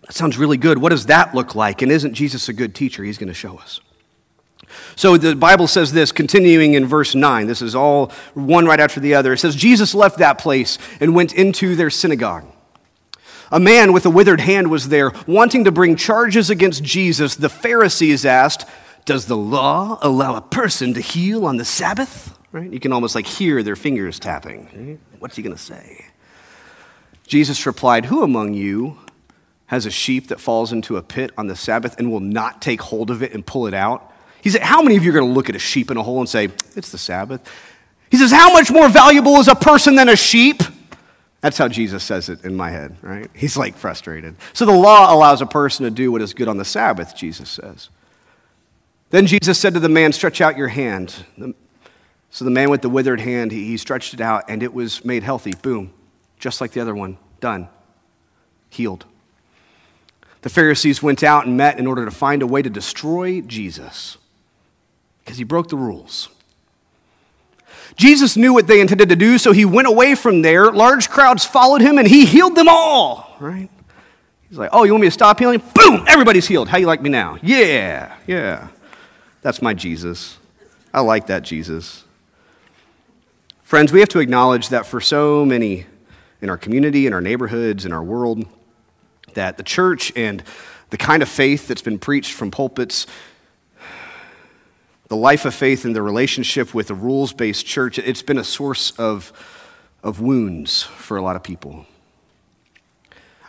That 0.02 0.14
sounds 0.14 0.38
really 0.38 0.56
good. 0.56 0.78
What 0.78 0.88
does 0.88 1.06
that 1.06 1.34
look 1.34 1.54
like? 1.54 1.82
And 1.82 1.92
isn't 1.92 2.14
Jesus 2.14 2.48
a 2.48 2.52
good 2.54 2.74
teacher? 2.74 3.04
He's 3.04 3.18
going 3.18 3.28
to 3.28 3.34
show 3.34 3.58
us. 3.58 3.80
So 4.96 5.16
the 5.16 5.36
Bible 5.36 5.66
says 5.66 5.92
this, 5.92 6.12
continuing 6.12 6.74
in 6.74 6.86
verse 6.86 7.14
9. 7.14 7.46
This 7.46 7.62
is 7.62 7.74
all 7.74 8.10
one 8.34 8.66
right 8.66 8.80
after 8.80 9.00
the 9.00 9.14
other. 9.14 9.32
It 9.32 9.38
says, 9.38 9.54
Jesus 9.54 9.94
left 9.94 10.18
that 10.18 10.38
place 10.38 10.78
and 11.00 11.14
went 11.14 11.34
into 11.34 11.76
their 11.76 11.90
synagogue. 11.90 12.44
A 13.50 13.60
man 13.60 13.92
with 13.92 14.04
a 14.04 14.10
withered 14.10 14.40
hand 14.40 14.70
was 14.70 14.88
there, 14.88 15.12
wanting 15.26 15.64
to 15.64 15.72
bring 15.72 15.96
charges 15.96 16.50
against 16.50 16.82
Jesus. 16.82 17.34
The 17.34 17.48
Pharisees 17.48 18.26
asked, 18.26 18.66
does 19.08 19.24
the 19.24 19.38
law 19.38 19.98
allow 20.02 20.36
a 20.36 20.42
person 20.42 20.92
to 20.92 21.00
heal 21.00 21.46
on 21.46 21.56
the 21.56 21.64
Sabbath? 21.64 22.38
Right? 22.52 22.70
You 22.70 22.78
can 22.78 22.92
almost 22.92 23.14
like 23.14 23.26
hear 23.26 23.62
their 23.62 23.74
fingers 23.74 24.18
tapping. 24.18 25.00
What's 25.18 25.34
he 25.34 25.42
going 25.42 25.56
to 25.56 25.62
say? 25.62 26.04
Jesus 27.26 27.64
replied, 27.64 28.04
Who 28.04 28.22
among 28.22 28.52
you 28.52 28.98
has 29.68 29.86
a 29.86 29.90
sheep 29.90 30.28
that 30.28 30.40
falls 30.40 30.74
into 30.74 30.98
a 30.98 31.02
pit 31.02 31.30
on 31.38 31.46
the 31.46 31.56
Sabbath 31.56 31.98
and 31.98 32.10
will 32.10 32.20
not 32.20 32.60
take 32.60 32.82
hold 32.82 33.10
of 33.10 33.22
it 33.22 33.32
and 33.32 33.46
pull 33.46 33.66
it 33.66 33.72
out? 33.72 34.12
He 34.42 34.50
said, 34.50 34.60
How 34.60 34.82
many 34.82 34.96
of 34.96 35.04
you 35.04 35.10
are 35.10 35.14
going 35.14 35.26
to 35.26 35.32
look 35.32 35.48
at 35.48 35.56
a 35.56 35.58
sheep 35.58 35.90
in 35.90 35.96
a 35.96 36.02
hole 36.02 36.20
and 36.20 36.28
say, 36.28 36.50
It's 36.76 36.92
the 36.92 36.98
Sabbath? 36.98 37.50
He 38.10 38.18
says, 38.18 38.30
How 38.30 38.52
much 38.52 38.70
more 38.70 38.90
valuable 38.90 39.36
is 39.36 39.48
a 39.48 39.54
person 39.54 39.94
than 39.94 40.10
a 40.10 40.16
sheep? 40.16 40.62
That's 41.40 41.56
how 41.56 41.68
Jesus 41.68 42.04
says 42.04 42.28
it 42.28 42.44
in 42.44 42.54
my 42.54 42.68
head, 42.68 42.94
right? 43.00 43.30
He's 43.34 43.56
like 43.56 43.74
frustrated. 43.74 44.36
So 44.52 44.66
the 44.66 44.72
law 44.72 45.14
allows 45.14 45.40
a 45.40 45.46
person 45.46 45.84
to 45.84 45.90
do 45.90 46.12
what 46.12 46.20
is 46.20 46.34
good 46.34 46.48
on 46.48 46.58
the 46.58 46.64
Sabbath, 46.66 47.16
Jesus 47.16 47.48
says. 47.48 47.88
Then 49.10 49.26
Jesus 49.26 49.58
said 49.58 49.74
to 49.74 49.80
the 49.80 49.88
man, 49.88 50.12
Stretch 50.12 50.40
out 50.40 50.56
your 50.56 50.68
hand. 50.68 51.24
So 52.30 52.44
the 52.44 52.50
man 52.50 52.70
with 52.70 52.82
the 52.82 52.90
withered 52.90 53.20
hand, 53.20 53.52
he, 53.52 53.76
stretched 53.76 54.12
it 54.14 54.20
out 54.20 54.44
and 54.48 54.62
it 54.62 54.74
was 54.74 55.04
made 55.04 55.22
healthy. 55.22 55.54
Boom. 55.62 55.92
Just 56.38 56.60
like 56.60 56.72
the 56.72 56.80
other 56.80 56.94
one. 56.94 57.18
Done. 57.40 57.68
Healed. 58.68 59.06
The 60.42 60.50
Pharisees 60.50 61.02
went 61.02 61.22
out 61.22 61.46
and 61.46 61.56
met 61.56 61.78
in 61.78 61.86
order 61.86 62.04
to 62.04 62.10
find 62.10 62.42
a 62.42 62.46
way 62.46 62.62
to 62.62 62.70
destroy 62.70 63.40
Jesus 63.40 64.18
because 65.24 65.38
he 65.38 65.44
broke 65.44 65.68
the 65.68 65.76
rules. 65.76 66.28
Jesus 67.96 68.36
knew 68.36 68.52
what 68.52 68.66
they 68.66 68.80
intended 68.80 69.08
to 69.08 69.16
do, 69.16 69.38
so 69.38 69.50
he 69.50 69.64
went 69.64 69.88
away 69.88 70.14
from 70.14 70.42
there. 70.42 70.70
Large 70.70 71.08
crowds 71.08 71.44
followed 71.44 71.80
him 71.80 71.98
and 71.98 72.06
he 72.06 72.24
healed 72.24 72.54
them 72.54 72.68
all, 72.68 73.34
right? 73.40 73.68
He's 74.48 74.58
like, 74.58 74.70
Oh, 74.72 74.84
you 74.84 74.92
want 74.92 75.02
me 75.02 75.08
to 75.08 75.12
stop 75.12 75.38
healing? 75.38 75.62
Boom, 75.74 76.04
everybody's 76.06 76.46
healed. 76.46 76.68
How 76.68 76.78
you 76.78 76.86
like 76.86 77.02
me 77.02 77.10
now? 77.10 77.38
Yeah, 77.42 78.14
yeah. 78.26 78.68
That's 79.42 79.62
my 79.62 79.74
Jesus. 79.74 80.38
I 80.92 81.00
like 81.00 81.26
that 81.28 81.42
Jesus. 81.42 82.04
Friends, 83.62 83.92
we 83.92 84.00
have 84.00 84.08
to 84.10 84.18
acknowledge 84.18 84.70
that 84.70 84.86
for 84.86 85.00
so 85.00 85.44
many 85.44 85.86
in 86.40 86.48
our 86.48 86.56
community, 86.56 87.06
in 87.06 87.12
our 87.12 87.20
neighborhoods, 87.20 87.84
in 87.84 87.92
our 87.92 88.02
world, 88.02 88.46
that 89.34 89.56
the 89.56 89.62
church 89.62 90.12
and 90.16 90.42
the 90.90 90.96
kind 90.96 91.22
of 91.22 91.28
faith 91.28 91.68
that's 91.68 91.82
been 91.82 91.98
preached 91.98 92.32
from 92.32 92.50
pulpits, 92.50 93.06
the 95.08 95.16
life 95.16 95.44
of 95.44 95.54
faith 95.54 95.84
and 95.84 95.94
the 95.94 96.02
relationship 96.02 96.74
with 96.74 96.90
a 96.90 96.94
rules 96.94 97.32
based 97.32 97.66
church, 97.66 97.98
it's 97.98 98.22
been 98.22 98.38
a 98.38 98.44
source 98.44 98.90
of, 98.92 99.32
of 100.02 100.20
wounds 100.20 100.82
for 100.82 101.16
a 101.16 101.22
lot 101.22 101.36
of 101.36 101.42
people. 101.42 101.86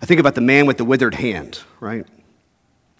I 0.02 0.06
think 0.06 0.20
about 0.20 0.36
the 0.36 0.42
man 0.42 0.66
with 0.66 0.78
the 0.78 0.86
withered 0.86 1.16
hand, 1.16 1.62
right? 1.80 2.06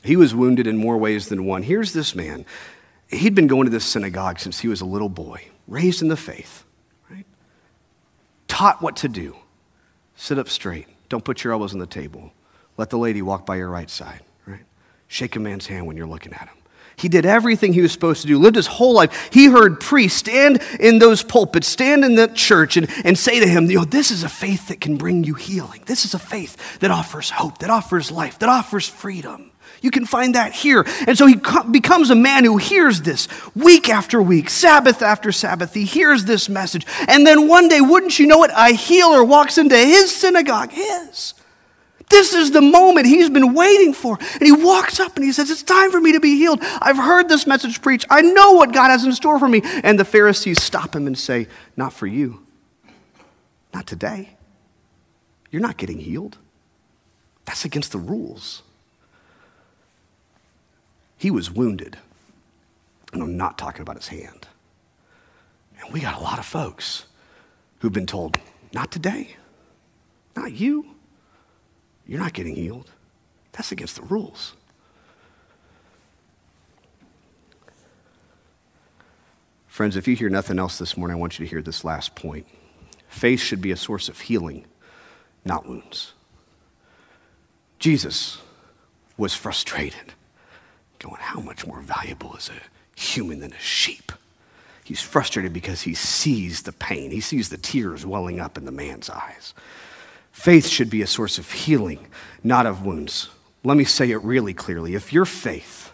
He 0.04 0.16
was 0.16 0.34
wounded 0.34 0.68
in 0.68 0.78
more 0.78 0.98
ways 0.98 1.30
than 1.30 1.46
one. 1.46 1.64
Here's 1.64 1.94
this 1.94 2.16
man. 2.16 2.46
He'd 3.10 3.36
been 3.36 3.48
going 3.48 3.66
to 3.66 3.72
this 3.72 3.86
synagogue 3.86 4.40
since 4.40 4.60
he 4.60 4.68
was 4.68 4.82
a 4.82 4.86
little 4.86 5.10
boy, 5.10 5.48
raised 5.68 6.02
in 6.02 6.10
the 6.10 6.18
faith, 6.18 6.64
right? 7.10 7.26
Taught 8.48 8.82
what 8.82 8.96
to 8.98 9.08
do. 9.08 9.36
Sit 10.16 10.38
up 10.38 10.48
straight. 10.48 10.88
Don't 11.10 11.24
put 11.24 11.44
your 11.44 11.54
elbows 11.54 11.74
on 11.74 11.80
the 11.80 11.88
table. 11.88 12.32
Let 12.78 12.92
the 12.92 12.98
lady 12.98 13.22
walk 13.22 13.46
by 13.46 13.56
your 13.56 13.70
right 13.70 13.90
side, 13.90 14.22
right? 14.46 14.64
Shake 15.08 15.36
a 15.36 15.40
man's 15.40 15.68
hand 15.68 15.88
when 15.88 15.98
you're 15.98 16.08
looking 16.08 16.34
at 16.34 16.48
him. 16.48 16.56
He 17.00 17.08
did 17.08 17.26
everything 17.26 17.72
he 17.72 17.82
was 17.82 17.94
supposed 17.94 18.22
to 18.22 18.28
do, 18.28 18.38
lived 18.38 18.58
his 18.58 18.68
whole 18.68 18.94
life. 18.94 19.30
He 19.32 19.46
heard 19.46 19.80
priests 19.80 20.20
stand 20.20 20.62
in 20.82 21.00
those 21.00 21.24
pulpits, 21.24 21.66
stand 21.66 22.04
in 22.04 22.16
the 22.16 22.28
church, 22.28 22.76
and, 22.76 22.90
and 23.06 23.18
say 23.18 23.40
to 23.40 23.48
him, 23.48 23.72
you 23.72 23.78
know, 23.78 23.86
This 23.86 24.12
is 24.12 24.24
a 24.24 24.30
faith 24.30 24.68
that 24.68 24.82
can 24.82 24.98
bring 24.98 25.24
you 25.24 25.34
healing. 25.34 25.82
This 25.86 26.04
is 26.04 26.14
a 26.14 26.20
faith 26.20 26.80
that 26.80 26.92
offers 26.92 27.30
hope, 27.30 27.60
that 27.60 27.70
offers 27.70 28.12
life, 28.12 28.38
that 28.40 28.50
offers 28.50 28.88
freedom. 28.88 29.49
You 29.82 29.92
can 29.92 30.06
find 30.06 30.36
that 30.36 30.54
here. 30.54 30.86
And 31.08 31.18
so 31.18 31.26
he 31.26 31.36
becomes 31.72 32.10
a 32.10 32.16
man 32.16 32.44
who 32.44 32.58
hears 32.58 33.02
this 33.02 33.28
week 33.56 33.90
after 33.90 34.22
week, 34.22 34.50
Sabbath 34.50 35.02
after 35.02 35.32
Sabbath. 35.32 35.74
He 35.74 35.86
hears 35.86 36.26
this 36.26 36.50
message. 36.50 36.86
And 37.08 37.26
then 37.26 37.48
one 37.48 37.68
day, 37.68 37.82
wouldn't 37.82 38.20
you 38.20 38.28
know 38.28 38.44
it, 38.44 38.52
a 38.56 38.74
healer 38.74 39.24
walks 39.24 39.58
into 39.58 39.78
his 39.78 40.14
synagogue, 40.16 40.72
his. 40.72 41.34
This 42.10 42.34
is 42.34 42.52
the 42.52 42.62
moment 42.62 43.06
he's 43.06 43.30
been 43.30 43.54
waiting 43.54 43.94
for. 43.94 44.18
And 44.34 44.42
he 44.42 44.52
walks 44.52 45.00
up 45.00 45.16
and 45.16 45.24
he 45.24 45.32
says, 45.32 45.52
It's 45.52 45.64
time 45.64 45.92
for 45.92 46.02
me 46.02 46.14
to 46.14 46.20
be 46.20 46.38
healed. 46.38 46.60
I've 46.62 46.98
heard 46.98 47.30
this 47.30 47.46
message 47.46 47.82
preached. 47.82 48.08
I 48.10 48.22
know 48.22 48.54
what 48.54 48.74
God 48.74 48.90
has 48.90 49.06
in 49.06 49.14
store 49.14 49.38
for 49.38 49.48
me. 49.48 49.62
And 49.84 50.00
the 50.00 50.06
Pharisees 50.06 50.62
stop 50.62 50.96
him 50.96 51.06
and 51.06 51.18
say, 51.18 51.48
Not 51.78 51.94
for 51.94 52.08
you. 52.08 52.46
Not 53.74 53.86
today. 53.86 54.32
You're 55.52 55.62
not 55.62 55.78
getting 55.78 56.00
healed. 56.00 56.38
That's 57.46 57.64
against 57.64 57.92
the 57.92 58.00
rules. 58.00 58.64
He 61.20 61.30
was 61.30 61.52
wounded. 61.52 61.98
And 63.12 63.22
I'm 63.22 63.38
not 63.38 63.58
talking 63.58 63.82
about 63.82 63.98
his 63.98 64.08
hand. 64.08 64.48
And 65.82 65.94
we 65.94 66.00
got 66.00 66.18
a 66.18 66.24
lot 66.24 66.40
of 66.40 66.46
folks 66.46 67.06
who've 67.80 67.94
been 67.94 68.08
told, 68.08 68.40
Not 68.74 68.92
today. 68.92 69.36
Not 70.36 70.54
you. 70.54 70.96
You're 72.08 72.22
not 72.22 72.34
getting 72.34 72.56
healed. 72.56 72.90
That's 73.52 73.72
against 73.72 73.98
the 73.98 74.04
rules. 74.04 74.54
Friends, 79.68 79.98
if 79.98 80.08
you 80.08 80.16
hear 80.16 80.30
nothing 80.30 80.58
else 80.58 80.78
this 80.78 80.96
morning, 80.96 81.18
I 81.18 81.20
want 81.20 81.38
you 81.38 81.46
to 81.46 81.50
hear 81.50 81.62
this 81.62 81.84
last 81.84 82.16
point. 82.16 82.48
Faith 83.10 83.42
should 83.42 83.62
be 83.62 83.72
a 83.72 83.78
source 83.78 84.08
of 84.08 84.22
healing, 84.22 84.66
not 85.44 85.68
wounds. 85.68 86.14
Jesus 87.78 88.38
was 89.18 89.34
frustrated, 89.34 90.14
going, 91.00 91.20
How 91.20 91.40
much 91.40 91.66
more 91.66 91.82
valuable 91.82 92.36
is 92.36 92.50
a 92.50 93.00
human 93.00 93.40
than 93.40 93.54
a 93.54 93.60
sheep? 93.60 94.12
He's 94.84 95.02
frustrated 95.02 95.54
because 95.54 95.84
he 95.84 95.94
sees 95.94 96.64
the 96.64 96.72
pain, 96.72 97.12
he 97.12 97.22
sees 97.22 97.50
the 97.50 97.58
tears 97.58 98.06
welling 98.06 98.40
up 98.40 98.58
in 98.58 98.66
the 98.66 98.72
man's 98.72 99.10
eyes. 99.10 99.54
Faith 100.32 100.68
should 100.68 100.90
be 100.90 101.02
a 101.02 101.08
source 101.08 101.38
of 101.38 101.52
healing, 101.52 102.08
not 102.44 102.66
of 102.66 102.86
wounds. 102.86 103.30
Let 103.64 103.78
me 103.78 103.84
say 103.84 104.10
it 104.12 104.24
really 104.24 104.54
clearly. 104.54 104.96
If 104.96 105.12
your 105.12 105.26
faith, 105.26 105.92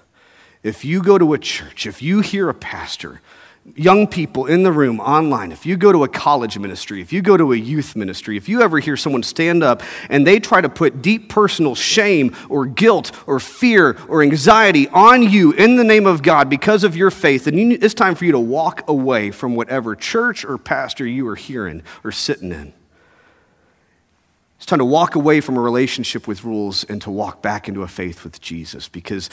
if 0.64 0.86
you 0.86 1.02
go 1.02 1.18
to 1.18 1.34
a 1.34 1.40
church, 1.40 1.88
if 1.88 2.02
you 2.02 2.22
hear 2.22 2.48
a 2.48 2.54
pastor, 2.54 3.22
young 3.74 4.06
people 4.06 4.46
in 4.46 4.62
the 4.62 4.72
room, 4.72 5.00
online, 5.00 5.52
if 5.52 5.66
you 5.66 5.76
go 5.76 5.92
to 5.92 6.04
a 6.04 6.08
college 6.08 6.58
ministry, 6.60 7.02
if 7.02 7.12
you 7.12 7.22
go 7.22 7.36
to 7.36 7.52
a 7.52 7.56
youth 7.56 7.96
ministry, 7.96 8.38
if 8.38 8.48
you 8.48 8.62
ever 8.62 8.80
hear 8.80 8.96
someone 8.96 9.24
stand 9.24 9.64
up 9.64 9.82
and 10.10 10.26
they 10.26 10.40
try 10.40 10.62
to 10.62 10.70
put 10.70 11.02
deep 11.02 11.30
personal 11.30 11.74
shame 11.74 12.36
or 12.48 12.68
guilt 12.68 13.12
or 13.26 13.40
fear 13.40 13.98
or 14.08 14.22
anxiety 14.22 14.88
on 14.90 15.24
you 15.24 15.52
in 15.54 15.78
the 15.78 15.84
name 15.84 16.06
of 16.06 16.22
God 16.22 16.50
because 16.50 16.84
of 16.84 16.96
your 16.96 17.10
faith, 17.10 17.46
then 17.46 17.72
it's 17.72 17.96
time 17.96 18.14
for 18.14 18.26
you 18.26 18.32
to 18.34 18.40
walk 18.40 18.88
away 18.88 19.32
from 19.32 19.56
whatever 19.56 19.96
church 19.96 20.46
or 20.46 20.58
pastor 20.60 21.06
you 21.06 21.28
are 21.28 21.36
hearing 21.36 21.82
or 22.04 22.12
sitting 22.12 22.52
in. 22.52 22.72
It's 24.58 24.66
time 24.68 24.80
to 24.80 24.86
walk 24.86 25.16
away 25.16 25.42
from 25.42 25.58
a 25.58 25.62
relationship 25.62 26.28
with 26.28 26.44
rules 26.44 26.84
and 26.86 27.02
to 27.02 27.12
walk 27.12 27.42
back 27.42 27.68
into 27.68 27.82
a 27.84 27.88
faith 27.88 28.24
with 28.24 28.40
Jesus 28.42 28.88
because 28.88 29.30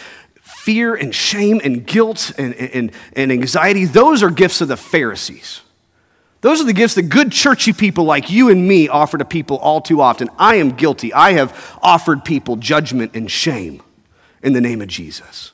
fear 0.56 0.94
and 0.94 1.14
shame 1.14 1.60
and 1.62 1.86
guilt 1.86 2.32
and, 2.38 2.54
and, 2.54 2.92
and 3.14 3.32
anxiety, 3.32 3.84
those 3.84 4.22
are 4.22 4.30
gifts 4.30 4.60
of 4.60 4.68
the 4.68 4.76
Pharisees. 4.76 5.62
Those 6.42 6.60
are 6.60 6.64
the 6.64 6.72
gifts 6.72 6.94
that 6.94 7.04
good 7.04 7.30
churchy 7.30 7.72
people 7.72 8.04
like 8.04 8.28
you 8.28 8.50
and 8.50 8.66
me 8.66 8.88
offer 8.88 9.16
to 9.16 9.24
people 9.24 9.58
all 9.58 9.80
too 9.80 10.00
often. 10.00 10.28
I 10.38 10.56
am 10.56 10.70
guilty. 10.70 11.12
I 11.12 11.34
have 11.34 11.78
offered 11.80 12.24
people 12.24 12.56
judgment 12.56 13.12
and 13.14 13.30
shame 13.30 13.80
in 14.42 14.52
the 14.52 14.60
name 14.60 14.82
of 14.82 14.88
Jesus. 14.88 15.52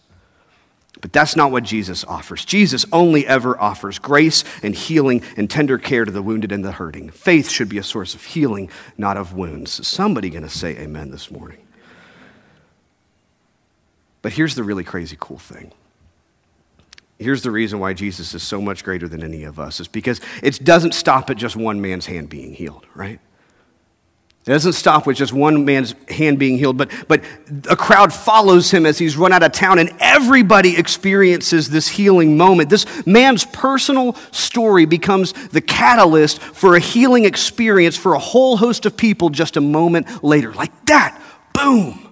But 1.01 1.13
that's 1.13 1.37
not 1.37 1.53
what 1.53 1.63
Jesus 1.63 2.05
offers. 2.05 2.45
Jesus 2.45 2.85
only 2.91 3.27
ever 3.27 3.61
offers 3.61 3.99
grace 3.99 4.43
and 4.63 4.75
healing 4.75 5.23
and 5.37 5.49
tender 5.49 5.79
care 5.79 6.05
to 6.05 6.11
the 6.11 6.23
wounded 6.23 6.51
and 6.51 6.65
the 6.65 6.73
hurting. 6.73 7.11
Faith 7.11 7.51
should 7.51 7.69
be 7.69 7.79
a 7.79 7.83
source 7.83 8.15
of 8.15 8.25
healing, 8.25 8.71
not 8.97 9.17
of 9.17 9.35
wounds. 9.35 9.79
Is 9.79 9.87
somebody 9.87 10.31
going 10.31 10.43
to 10.43 10.49
say 10.49 10.77
amen 10.77 11.11
this 11.11 11.31
morning? 11.31 11.59
But 14.23 14.33
here's 14.33 14.55
the 14.55 14.65
really 14.65 14.85
crazy 14.85 15.17
cool 15.19 15.39
thing. 15.39 15.73
Here's 17.19 17.43
the 17.43 17.51
reason 17.51 17.81
why 17.81 17.95
Jesus 17.95 18.33
is 18.33 18.43
so 18.43 18.61
much 18.61 18.85
greater 18.85 19.09
than 19.09 19.25
any 19.25 19.43
of 19.43 19.59
us 19.59 19.81
is 19.81 19.89
because 19.89 20.21
it 20.43 20.63
doesn't 20.63 20.95
stop 20.95 21.31
at 21.31 21.37
just 21.37 21.57
one 21.57 21.81
man's 21.81 22.07
hand 22.07 22.29
being 22.29 22.55
healed, 22.55 22.87
right? 22.95 23.19
It 24.47 24.51
doesn't 24.51 24.75
stop 24.75 25.05
with 25.05 25.17
just 25.17 25.33
one 25.33 25.65
man's 25.65 25.95
hand 26.09 26.39
being 26.39 26.59
healed, 26.59 26.79
but, 26.79 26.91
but 27.09 27.23
a 27.69 27.75
crowd 27.75 28.15
follows 28.15 28.71
him 28.71 28.87
as 28.87 28.99
he's 28.99 29.17
run 29.17 29.33
out 29.33 29.43
of 29.43 29.51
town, 29.53 29.81
and 29.81 29.91
everybody 29.99 30.77
experiences 30.79 31.69
this 31.69 31.89
healing 31.89 32.37
moment. 32.37 32.71
This 32.71 32.87
man's 33.05 33.45
personal 33.45 34.15
story 34.31 34.87
becomes 34.87 35.33
the 35.49 35.61
catalyst 35.61 36.41
for 36.41 36.77
a 36.77 36.81
healing 36.81 37.25
experience 37.25 37.97
for 37.97 38.15
a 38.15 38.19
whole 38.19 38.57
host 38.57 38.87
of 38.87 38.97
people 38.97 39.29
just 39.29 39.57
a 39.57 39.61
moment 39.61 40.23
later. 40.23 40.55
Like 40.55 40.87
that, 40.87 41.21
boom. 41.53 42.08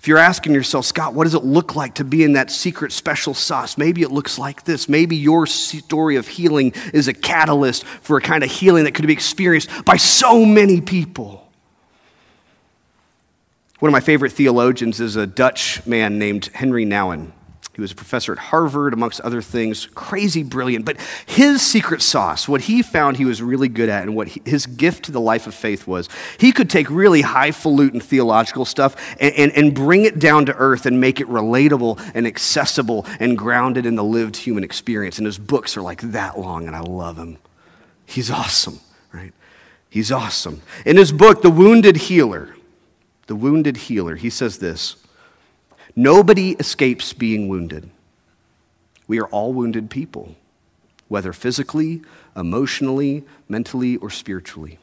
If 0.00 0.08
you're 0.08 0.16
asking 0.16 0.54
yourself, 0.54 0.86
Scott, 0.86 1.12
what 1.12 1.24
does 1.24 1.34
it 1.34 1.44
look 1.44 1.76
like 1.76 1.96
to 1.96 2.04
be 2.04 2.24
in 2.24 2.32
that 2.32 2.50
secret 2.50 2.90
special 2.90 3.34
sauce? 3.34 3.76
Maybe 3.76 4.00
it 4.00 4.10
looks 4.10 4.38
like 4.38 4.64
this. 4.64 4.88
Maybe 4.88 5.14
your 5.14 5.46
story 5.46 6.16
of 6.16 6.26
healing 6.26 6.72
is 6.94 7.06
a 7.06 7.12
catalyst 7.12 7.84
for 7.84 8.16
a 8.16 8.20
kind 8.22 8.42
of 8.42 8.50
healing 8.50 8.84
that 8.84 8.94
could 8.94 9.06
be 9.06 9.12
experienced 9.12 9.68
by 9.84 9.98
so 9.98 10.46
many 10.46 10.80
people. 10.80 11.46
One 13.80 13.90
of 13.90 13.92
my 13.92 14.00
favorite 14.00 14.32
theologians 14.32 15.00
is 15.00 15.16
a 15.16 15.26
Dutch 15.26 15.84
man 15.84 16.18
named 16.18 16.48
Henri 16.54 16.86
Nouwen. 16.86 17.32
He 17.80 17.82
was 17.82 17.92
a 17.92 17.96
professor 17.96 18.32
at 18.32 18.38
Harvard, 18.38 18.92
amongst 18.92 19.22
other 19.22 19.40
things, 19.40 19.86
crazy 19.94 20.42
brilliant. 20.42 20.84
But 20.84 20.98
his 21.24 21.62
secret 21.62 22.02
sauce, 22.02 22.46
what 22.46 22.60
he 22.60 22.82
found 22.82 23.16
he 23.16 23.24
was 23.24 23.40
really 23.40 23.68
good 23.68 23.88
at, 23.88 24.02
and 24.02 24.14
what 24.14 24.28
he, 24.28 24.42
his 24.44 24.66
gift 24.66 25.06
to 25.06 25.12
the 25.12 25.20
life 25.20 25.46
of 25.46 25.54
faith 25.54 25.86
was, 25.86 26.06
he 26.36 26.52
could 26.52 26.68
take 26.68 26.90
really 26.90 27.22
highfalutin 27.22 27.98
theological 27.98 28.66
stuff 28.66 29.16
and, 29.18 29.32
and, 29.34 29.52
and 29.52 29.74
bring 29.74 30.04
it 30.04 30.18
down 30.18 30.44
to 30.44 30.54
earth 30.56 30.84
and 30.84 31.00
make 31.00 31.22
it 31.22 31.26
relatable 31.28 31.98
and 32.14 32.26
accessible 32.26 33.06
and 33.18 33.38
grounded 33.38 33.86
in 33.86 33.94
the 33.94 34.04
lived 34.04 34.36
human 34.36 34.62
experience. 34.62 35.16
And 35.16 35.24
his 35.24 35.38
books 35.38 35.74
are 35.78 35.82
like 35.82 36.02
that 36.02 36.38
long, 36.38 36.66
and 36.66 36.76
I 36.76 36.80
love 36.80 37.16
him. 37.16 37.38
He's 38.04 38.30
awesome, 38.30 38.80
right? 39.10 39.32
He's 39.88 40.12
awesome. 40.12 40.60
In 40.84 40.98
his 40.98 41.12
book, 41.12 41.40
The 41.40 41.48
Wounded 41.48 41.96
Healer, 41.96 42.54
The 43.26 43.36
Wounded 43.36 43.78
Healer, 43.78 44.16
he 44.16 44.28
says 44.28 44.58
this 44.58 44.96
Nobody 46.00 46.52
escapes 46.52 47.12
being 47.12 47.46
wounded. 47.46 47.90
We 49.06 49.20
are 49.20 49.26
all 49.26 49.52
wounded 49.52 49.90
people, 49.90 50.34
whether 51.08 51.34
physically, 51.34 52.00
emotionally, 52.34 53.22
mentally, 53.50 53.98
or 53.98 54.08
spiritually. 54.08 54.78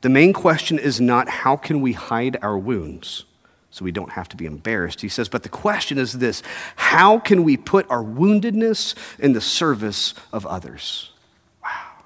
The 0.00 0.08
main 0.08 0.32
question 0.32 0.78
is 0.78 0.98
not 0.98 1.28
how 1.28 1.56
can 1.56 1.82
we 1.82 1.92
hide 1.92 2.38
our 2.40 2.56
wounds 2.56 3.26
so 3.70 3.84
we 3.84 3.92
don't 3.92 4.12
have 4.12 4.30
to 4.30 4.36
be 4.38 4.46
embarrassed. 4.46 5.02
He 5.02 5.10
says, 5.10 5.28
but 5.28 5.42
the 5.42 5.50
question 5.50 5.98
is 5.98 6.14
this 6.14 6.42
how 6.76 7.18
can 7.18 7.44
we 7.44 7.58
put 7.58 7.84
our 7.90 8.02
woundedness 8.02 8.94
in 9.18 9.34
the 9.34 9.42
service 9.42 10.14
of 10.32 10.46
others? 10.46 11.10
Wow. 11.62 12.04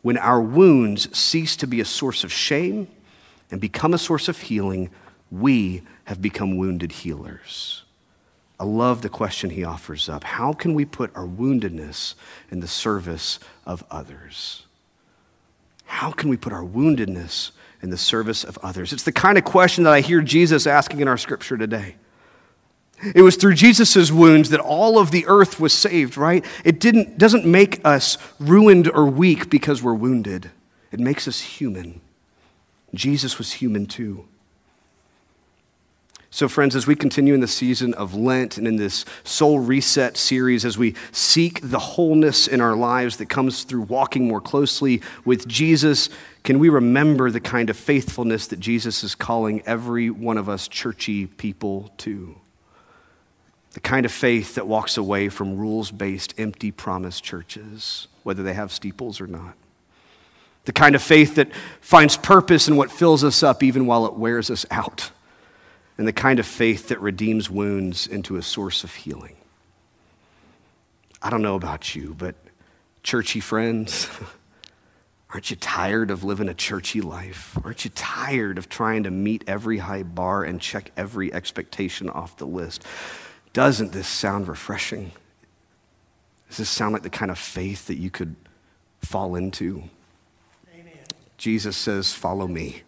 When 0.00 0.16
our 0.16 0.40
wounds 0.40 1.14
cease 1.14 1.54
to 1.56 1.66
be 1.66 1.82
a 1.82 1.84
source 1.84 2.24
of 2.24 2.32
shame 2.32 2.88
and 3.50 3.60
become 3.60 3.92
a 3.92 3.98
source 3.98 4.26
of 4.26 4.38
healing, 4.38 4.88
we 5.30 5.82
have 6.04 6.20
become 6.20 6.56
wounded 6.56 6.92
healers. 6.92 7.84
I 8.58 8.64
love 8.64 9.02
the 9.02 9.08
question 9.08 9.50
he 9.50 9.64
offers 9.64 10.08
up. 10.08 10.24
How 10.24 10.52
can 10.52 10.74
we 10.74 10.84
put 10.84 11.14
our 11.16 11.26
woundedness 11.26 12.14
in 12.50 12.60
the 12.60 12.68
service 12.68 13.40
of 13.66 13.84
others? 13.90 14.64
How 15.86 16.12
can 16.12 16.28
we 16.28 16.36
put 16.36 16.52
our 16.52 16.62
woundedness 16.62 17.50
in 17.82 17.90
the 17.90 17.98
service 17.98 18.44
of 18.44 18.58
others? 18.62 18.92
It's 18.92 19.02
the 19.02 19.12
kind 19.12 19.36
of 19.36 19.44
question 19.44 19.84
that 19.84 19.92
I 19.92 20.00
hear 20.00 20.22
Jesus 20.22 20.66
asking 20.66 21.00
in 21.00 21.08
our 21.08 21.18
scripture 21.18 21.56
today. 21.56 21.96
It 23.14 23.22
was 23.22 23.36
through 23.36 23.54
Jesus' 23.54 24.10
wounds 24.10 24.50
that 24.50 24.60
all 24.60 24.98
of 24.98 25.10
the 25.10 25.26
earth 25.26 25.58
was 25.58 25.72
saved, 25.72 26.16
right? 26.16 26.44
It 26.64 26.80
didn't, 26.80 27.18
doesn't 27.18 27.44
make 27.44 27.84
us 27.84 28.16
ruined 28.38 28.88
or 28.88 29.04
weak 29.04 29.50
because 29.50 29.82
we're 29.82 29.94
wounded, 29.94 30.50
it 30.92 31.00
makes 31.00 31.26
us 31.26 31.40
human. 31.40 32.00
Jesus 32.94 33.36
was 33.36 33.54
human 33.54 33.86
too. 33.86 34.26
So, 36.34 36.48
friends, 36.48 36.74
as 36.74 36.84
we 36.84 36.96
continue 36.96 37.32
in 37.32 37.38
the 37.38 37.46
season 37.46 37.94
of 37.94 38.12
Lent 38.12 38.58
and 38.58 38.66
in 38.66 38.74
this 38.74 39.04
soul 39.22 39.60
reset 39.60 40.16
series, 40.16 40.64
as 40.64 40.76
we 40.76 40.96
seek 41.12 41.60
the 41.62 41.78
wholeness 41.78 42.48
in 42.48 42.60
our 42.60 42.74
lives 42.74 43.18
that 43.18 43.28
comes 43.28 43.62
through 43.62 43.82
walking 43.82 44.26
more 44.26 44.40
closely 44.40 45.00
with 45.24 45.46
Jesus, 45.46 46.08
can 46.42 46.58
we 46.58 46.68
remember 46.68 47.30
the 47.30 47.38
kind 47.38 47.70
of 47.70 47.76
faithfulness 47.76 48.48
that 48.48 48.58
Jesus 48.58 49.04
is 49.04 49.14
calling 49.14 49.62
every 49.64 50.10
one 50.10 50.36
of 50.36 50.48
us 50.48 50.66
churchy 50.66 51.26
people 51.28 51.92
to? 51.98 52.34
The 53.74 53.80
kind 53.80 54.04
of 54.04 54.10
faith 54.10 54.56
that 54.56 54.66
walks 54.66 54.96
away 54.96 55.28
from 55.28 55.56
rules 55.56 55.92
based, 55.92 56.34
empty 56.36 56.72
promise 56.72 57.20
churches, 57.20 58.08
whether 58.24 58.42
they 58.42 58.54
have 58.54 58.72
steeples 58.72 59.20
or 59.20 59.28
not. 59.28 59.54
The 60.64 60.72
kind 60.72 60.96
of 60.96 61.02
faith 61.02 61.36
that 61.36 61.54
finds 61.80 62.16
purpose 62.16 62.66
in 62.66 62.74
what 62.74 62.90
fills 62.90 63.22
us 63.22 63.44
up 63.44 63.62
even 63.62 63.86
while 63.86 64.04
it 64.04 64.14
wears 64.14 64.50
us 64.50 64.66
out 64.72 65.12
and 65.96 66.08
the 66.08 66.12
kind 66.12 66.38
of 66.38 66.46
faith 66.46 66.88
that 66.88 67.00
redeems 67.00 67.48
wounds 67.48 68.06
into 68.06 68.36
a 68.36 68.42
source 68.42 68.84
of 68.84 68.94
healing. 68.94 69.36
I 71.22 71.30
don't 71.30 71.42
know 71.42 71.54
about 71.54 71.94
you, 71.94 72.14
but 72.18 72.34
churchy 73.02 73.40
friends, 73.40 74.08
aren't 75.30 75.50
you 75.50 75.56
tired 75.56 76.10
of 76.10 76.24
living 76.24 76.48
a 76.48 76.54
churchy 76.54 77.00
life? 77.00 77.56
Aren't 77.64 77.84
you 77.84 77.90
tired 77.94 78.58
of 78.58 78.68
trying 78.68 79.04
to 79.04 79.10
meet 79.10 79.44
every 79.46 79.78
high 79.78 80.02
bar 80.02 80.42
and 80.44 80.60
check 80.60 80.90
every 80.96 81.32
expectation 81.32 82.10
off 82.10 82.36
the 82.36 82.46
list? 82.46 82.84
Doesn't 83.52 83.92
this 83.92 84.08
sound 84.08 84.48
refreshing? 84.48 85.12
Does 86.48 86.58
this 86.58 86.68
sound 86.68 86.92
like 86.92 87.02
the 87.02 87.10
kind 87.10 87.30
of 87.30 87.38
faith 87.38 87.86
that 87.86 87.96
you 87.96 88.10
could 88.10 88.34
fall 89.00 89.36
into? 89.36 89.84
Amen. 90.72 90.92
Jesus 91.38 91.76
says, 91.76 92.12
Follow 92.12 92.46
me, 92.46 92.82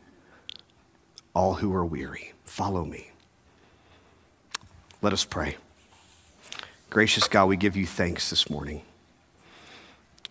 all 1.34 1.54
who 1.54 1.72
are 1.74 1.84
weary. 1.84 2.32
Follow 2.56 2.86
me. 2.86 3.10
Let 5.02 5.12
us 5.12 5.26
pray. 5.26 5.56
Gracious 6.88 7.28
God, 7.28 7.50
we 7.50 7.56
give 7.58 7.76
you 7.76 7.84
thanks 7.84 8.30
this 8.30 8.48
morning. 8.48 8.80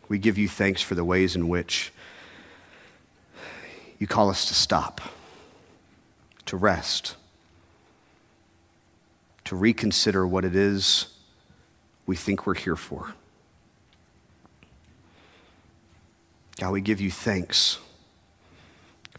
We 0.09 0.17
give 0.17 0.35
you 0.35 0.49
thanks 0.49 0.81
for 0.81 0.95
the 0.95 1.05
ways 1.05 1.35
in 1.35 1.47
which 1.49 1.93
you 3.99 4.07
call 4.07 4.31
us 4.31 4.47
to 4.47 4.55
stop, 4.55 5.01
to 6.47 6.57
rest, 6.57 7.15
to 9.43 9.55
reconsider 9.55 10.25
what 10.25 10.43
it 10.43 10.55
is 10.55 11.13
we 12.07 12.15
think 12.15 12.47
we're 12.47 12.55
here 12.55 12.75
for. 12.75 13.13
God, 16.59 16.71
we 16.71 16.81
give 16.81 16.99
you 16.99 17.11
thanks 17.11 17.77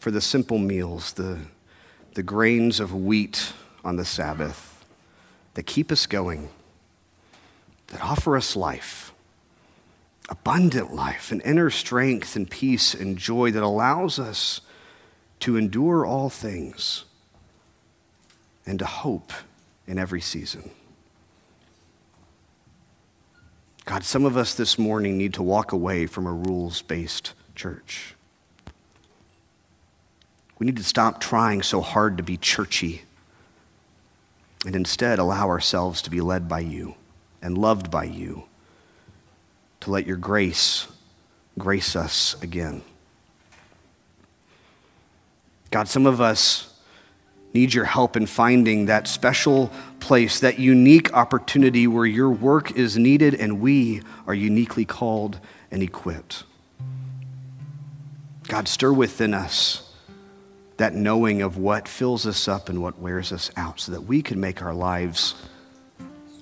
for 0.01 0.11
the 0.11 0.21
simple 0.21 0.59
meals, 0.59 1.13
the 1.13 1.39
the 2.17 2.23
grains 2.23 2.81
of 2.81 2.95
wheat 2.95 3.53
on 3.85 3.97
the 3.97 4.05
Sabbath 4.05 4.87
that 5.53 5.65
keep 5.65 5.93
us 5.93 6.07
going, 6.07 6.49
that 7.89 8.01
offer 8.01 8.39
us 8.39 8.57
life, 8.57 9.13
abundant 10.31 10.95
life, 10.95 11.31
and 11.31 11.43
inner 11.43 11.69
strength 11.69 12.35
and 12.35 12.51
peace 12.51 12.95
and 12.95 13.19
joy 13.19 13.51
that 13.51 13.63
allows 13.63 14.19
us 14.19 14.63
to 15.41 15.59
endure 15.59 16.07
all 16.07 16.31
things 16.31 17.05
and 18.65 18.79
to 18.79 18.87
hope 18.87 19.31
in 19.87 19.99
every 19.99 20.23
season. 20.23 20.71
God, 23.85 24.05
some 24.05 24.25
of 24.25 24.39
us 24.39 24.55
this 24.55 24.79
morning 24.79 25.19
need 25.19 25.35
to 25.35 25.43
walk 25.43 25.71
away 25.71 26.07
from 26.07 26.27
a 26.27 26.33
rules 26.33 26.81
based 26.81 27.35
church. 27.55 28.16
We 30.59 30.67
need 30.67 30.77
to 30.77 30.85
stop 30.85 31.21
trying 31.21 31.63
so 31.63 31.81
hard 31.81 32.17
to 32.17 32.23
be 32.23 32.37
churchy 32.37 33.03
and 34.65 34.75
instead 34.75 35.19
allow 35.19 35.49
ourselves 35.49 36.01
to 36.03 36.11
be 36.11 36.21
led 36.21 36.49
by 36.49 36.61
you 36.61 36.95
and 37.43 37.59
loved 37.59 37.91
by 37.91 38.05
you, 38.05 38.45
to 39.81 39.91
let 39.91 40.07
your 40.07 40.17
grace 40.17 40.89
grace 41.59 41.95
us 41.95 42.41
again. 42.43 42.83
God, 45.71 45.89
some 45.89 46.07
of 46.07 46.21
us 46.21 46.73
need 47.53 47.73
your 47.73 47.85
help 47.85 48.17
in 48.17 48.27
finding 48.27 48.87
that 48.87 49.09
special 49.09 49.71
place, 50.01 50.41
that 50.41 50.59
unique 50.59 51.13
opportunity 51.15 51.87
where 51.87 52.07
your 52.07 52.31
work 52.31 52.73
is 52.73 52.99
needed 52.99 53.35
and 53.35 53.61
we 53.61 54.03
are 54.27 54.35
uniquely 54.35 54.85
called 54.85 55.41
and 55.71 55.83
equipped. 55.83 56.45
God, 58.49 58.69
stir 58.69 58.93
within 58.93 59.35
us 59.35 59.86
that 60.77 60.95
knowing 60.95 61.43
of 61.43 61.57
what 61.57 61.89
fills 61.89 62.27
us 62.27 62.49
up 62.49 62.69
and 62.69 62.83
what 62.83 62.99
wears 62.99 63.33
us 63.33 63.51
out 63.57 63.81
so 63.81 63.93
that 63.93 64.03
we 64.03 64.23
can 64.23 64.41
make 64.41 64.63
our 64.63 64.75
lives 64.75 65.35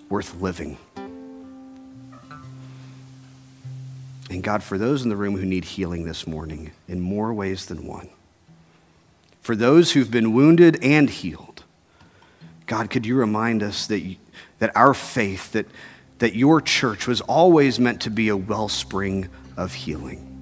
worth 0.08 0.40
living. 0.40 0.76
And 4.30 4.42
God, 4.42 4.62
for 4.62 4.78
those 4.78 5.02
in 5.02 5.10
the 5.10 5.16
room 5.16 5.36
who 5.36 5.44
need 5.44 5.64
healing 5.64 6.04
this 6.04 6.26
morning 6.26 6.72
in 6.88 7.00
more 7.00 7.32
ways 7.32 7.66
than 7.66 7.86
one, 7.86 8.08
for 9.40 9.54
those 9.54 9.92
who've 9.92 10.10
been 10.10 10.32
wounded 10.32 10.82
and 10.82 11.08
healed, 11.08 11.62
God, 12.66 12.90
could 12.90 13.06
you 13.06 13.14
remind 13.14 13.62
us 13.62 13.86
that, 13.86 14.00
you, 14.00 14.16
that 14.58 14.74
our 14.74 14.94
faith, 14.94 15.52
that, 15.52 15.66
that 16.18 16.34
your 16.34 16.60
church 16.60 17.06
was 17.06 17.20
always 17.20 17.78
meant 17.78 18.00
to 18.02 18.10
be 18.10 18.28
a 18.28 18.36
wellspring 18.36 19.28
of 19.56 19.74
healing? 19.74 20.33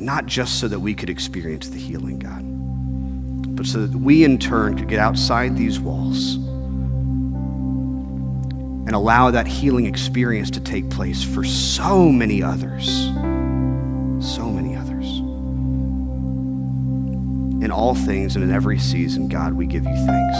Not 0.00 0.26
just 0.26 0.58
so 0.58 0.68
that 0.68 0.80
we 0.80 0.94
could 0.94 1.10
experience 1.10 1.68
the 1.68 1.78
healing, 1.78 2.18
God, 2.18 2.42
but 3.56 3.66
so 3.66 3.86
that 3.86 3.96
we 3.96 4.24
in 4.24 4.38
turn 4.38 4.76
could 4.76 4.88
get 4.88 4.98
outside 4.98 5.56
these 5.56 5.78
walls 5.78 6.36
and 8.86 8.96
allow 8.96 9.30
that 9.30 9.46
healing 9.46 9.86
experience 9.86 10.50
to 10.50 10.60
take 10.60 10.90
place 10.90 11.22
for 11.22 11.44
so 11.44 12.08
many 12.08 12.42
others. 12.42 13.04
So 14.18 14.50
many 14.50 14.74
others. 14.74 15.06
In 17.62 17.70
all 17.70 17.94
things 17.94 18.34
and 18.34 18.42
in 18.42 18.50
every 18.50 18.78
season, 18.78 19.28
God, 19.28 19.52
we 19.52 19.66
give 19.66 19.84
you 19.84 19.94
thanks. 20.06 20.38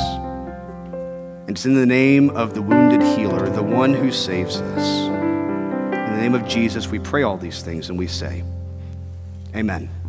And 1.47 1.51
it's 1.51 1.67
in 1.67 1.75
the 1.75 1.87
name 1.87 2.31
of 2.31 2.55
the 2.55 2.63
wounded 2.63 3.03
healer, 3.03 3.49
the 3.51 3.63
one 3.63 3.93
who 3.93 4.11
saves 4.11 4.57
us. 4.57 5.09
In 5.09 6.15
the 6.15 6.21
name 6.21 6.35
of 6.35 6.49
Jesus, 6.49 6.89
we 6.89 6.99
pray 6.99 7.23
all 7.23 7.37
these 7.37 7.63
things 7.63 7.89
and 7.89 7.99
we 7.99 8.07
say, 8.07 8.43
Amen. 9.55 10.00